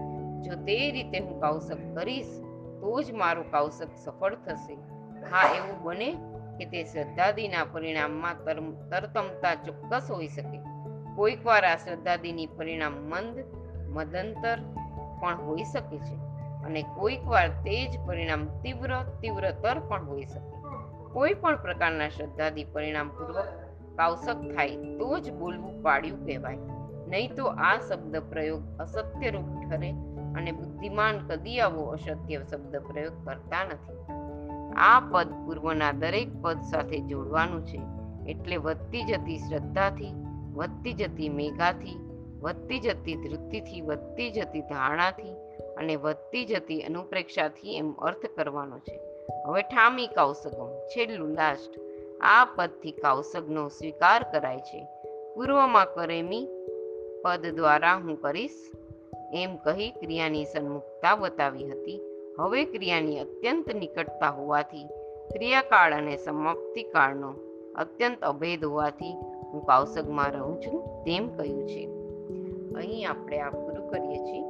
જો 0.42 0.64
તે 0.64 0.90
રીતે 0.90 1.18
હું 1.18 1.40
કૌશક 1.40 1.94
કરીશ, 1.94 2.26
તો 2.80 3.02
જ 3.02 3.12
મારું 3.12 3.50
કૌશક 3.50 3.88
સફળ 4.04 4.34
થશે. 4.34 4.74
હા, 5.30 5.56
એવું 5.56 5.82
બને? 5.82 6.16
કે 6.58 6.64
તે 6.64 6.84
શ્રદ્ધાદિના 6.84 7.64
પરિણામમાં 7.64 8.44
તર- 8.44 8.90
તરતમતા 8.90 9.54
ચોક્કસ 9.54 10.10
હોઈ 10.10 10.28
શકે. 10.28 10.58
કોઈક 11.16 11.46
વાર 11.46 11.64
આ 11.64 11.76
શ્રદ્ધાદિની 11.76 12.46
પરિણામ 12.46 12.92
મંદ, 12.92 13.44
મદંતર 13.88 14.58
પણ 15.20 15.36
હોઈ 15.46 15.64
શકે 15.64 15.98
છે 15.98 16.14
અને 16.64 16.82
કોઈક 16.82 17.26
વાર 17.26 17.48
તે 17.48 17.86
જ 17.86 18.00
પરિણામ 18.06 18.46
તીવ્ર, 18.46 19.02
તીવ્રતર 19.20 19.78
પણ 19.78 20.06
હોઈ 20.06 20.22
શકે. 20.22 20.56
કોઈ 21.12 21.34
પણ 21.34 21.62
પ્રકારના 21.62 22.08
શ્રદ્ધાદિ 22.08 22.64
પરિણામપૂર્વક 22.64 23.44
કાવસક 23.96 24.54
થાય 24.54 24.76
તો 24.76 25.18
જ 25.18 25.32
બોલવું 25.32 25.82
પાડ્યું 25.82 26.26
કહેવાય. 26.26 26.56
નહીં 27.08 27.34
તો 27.34 27.44
આ 27.44 27.78
શબ્દ 27.78 28.16
પ્રયોગ 28.16 28.78
અસત્ય 28.78 29.30
રૂપ 29.30 29.70
ઠરે 29.70 29.90
અને 30.34 30.52
બુદ્ધિમાન 30.52 31.18
કદી 31.18 31.60
આવો 31.60 31.82
અસત્ય 31.82 32.38
શબ્દ 32.38 32.76
પ્રયોગ 32.76 33.26
કરતા 33.26 33.64
નથી. 33.64 34.25
આ 34.78 35.00
પદ 35.00 35.28
પૂર્વના 35.28 35.92
દરેક 35.92 36.42
પદ 36.42 36.60
સાથે 36.60 37.00
જોડવાનું 37.00 37.66
છે. 37.66 37.80
એટલે 38.30 38.56
વધતી 38.56 39.02
જતી 39.02 39.38
શ્રદ્ધાથી, 39.38 40.12
વધતી 40.54 40.92
જતી 40.92 41.28
મેઘાથી, 41.28 41.96
વધતી 42.40 42.78
જતી 42.78 43.14
ધૃતિથી, 43.14 43.80
વધતી 43.80 44.30
જતી 44.30 44.60
ધારણાથી 44.60 45.34
અને 45.76 45.96
વધતી 45.96 46.44
જતી 46.44 46.80
અનુપ્રેક્ષાથી 46.80 47.76
એમ 47.76 47.92
અર્થ 47.92 48.26
કરવાનો 48.26 48.78
છે. 48.78 49.00
હવે 49.46 49.62
ઠામી 49.62 50.06
કૌશગમ 50.06 50.68
છેલ્લું 50.86 51.28
લાસ્ટ 51.28 51.80
આ 52.20 52.44
પદથી 52.44 52.90
કૌશગનો 52.90 53.68
સ્વીકાર 53.68 54.22
કરાય 54.22 54.58
છે. 54.58 54.86
પૂર્વમાં 55.34 55.86
કરેમી 55.94 56.48
પદ 57.24 57.46
દ્વારા 57.46 57.94
હું 57.94 58.20
કરીશ. 58.20 58.72
એમ 59.34 59.56
કહી 59.56 59.90
ક્રિયાની 59.90 60.44
સન્મુખતા 60.44 61.16
બતાવી 61.16 61.70
હતી. 61.70 62.05
હવે 62.38 62.64
ક્રિયાની 62.64 63.18
અત્યંત 63.18 63.74
નિકટતા 63.74 64.28
હોવાથી, 64.28 64.86
ક્રિયાકાળ 65.32 65.92
અને 65.92 66.16
સમાપ્તિ 66.16 66.82
કાળનો 66.82 67.34
અત્યંત 67.74 68.20
અભેદ 68.22 68.64
હોવાથી 68.64 69.16
હું 69.52 69.64
કાવસગમાં 69.64 70.32
રહું 70.32 70.60
છું 70.60 71.04
તેમ 71.04 71.36
કહ્યું 71.36 71.68
છે. 71.68 71.86
અહીં 72.74 73.10
આપણે 73.10 73.40
આ 73.40 73.50
પૂરું 73.50 73.90
કરીએ 73.90 74.18
છીએ. 74.18 74.42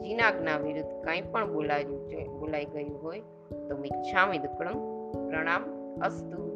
જીનાજ્ઞા 0.00 0.56
વિરુદ્ધ 0.56 1.04
કંઈ 1.04 1.20
પણ 1.20 1.52
બોલાયું 1.52 2.10
બોલાઈ 2.40 2.64
ગયું 2.64 3.02
હોય 3.02 3.20
તો 3.68 3.76
મિચ્છામિ 3.76 4.38
દુક્કડમ 4.38 4.78
પ્રણામ, 5.28 5.62
અસ્તુ. 6.00 6.49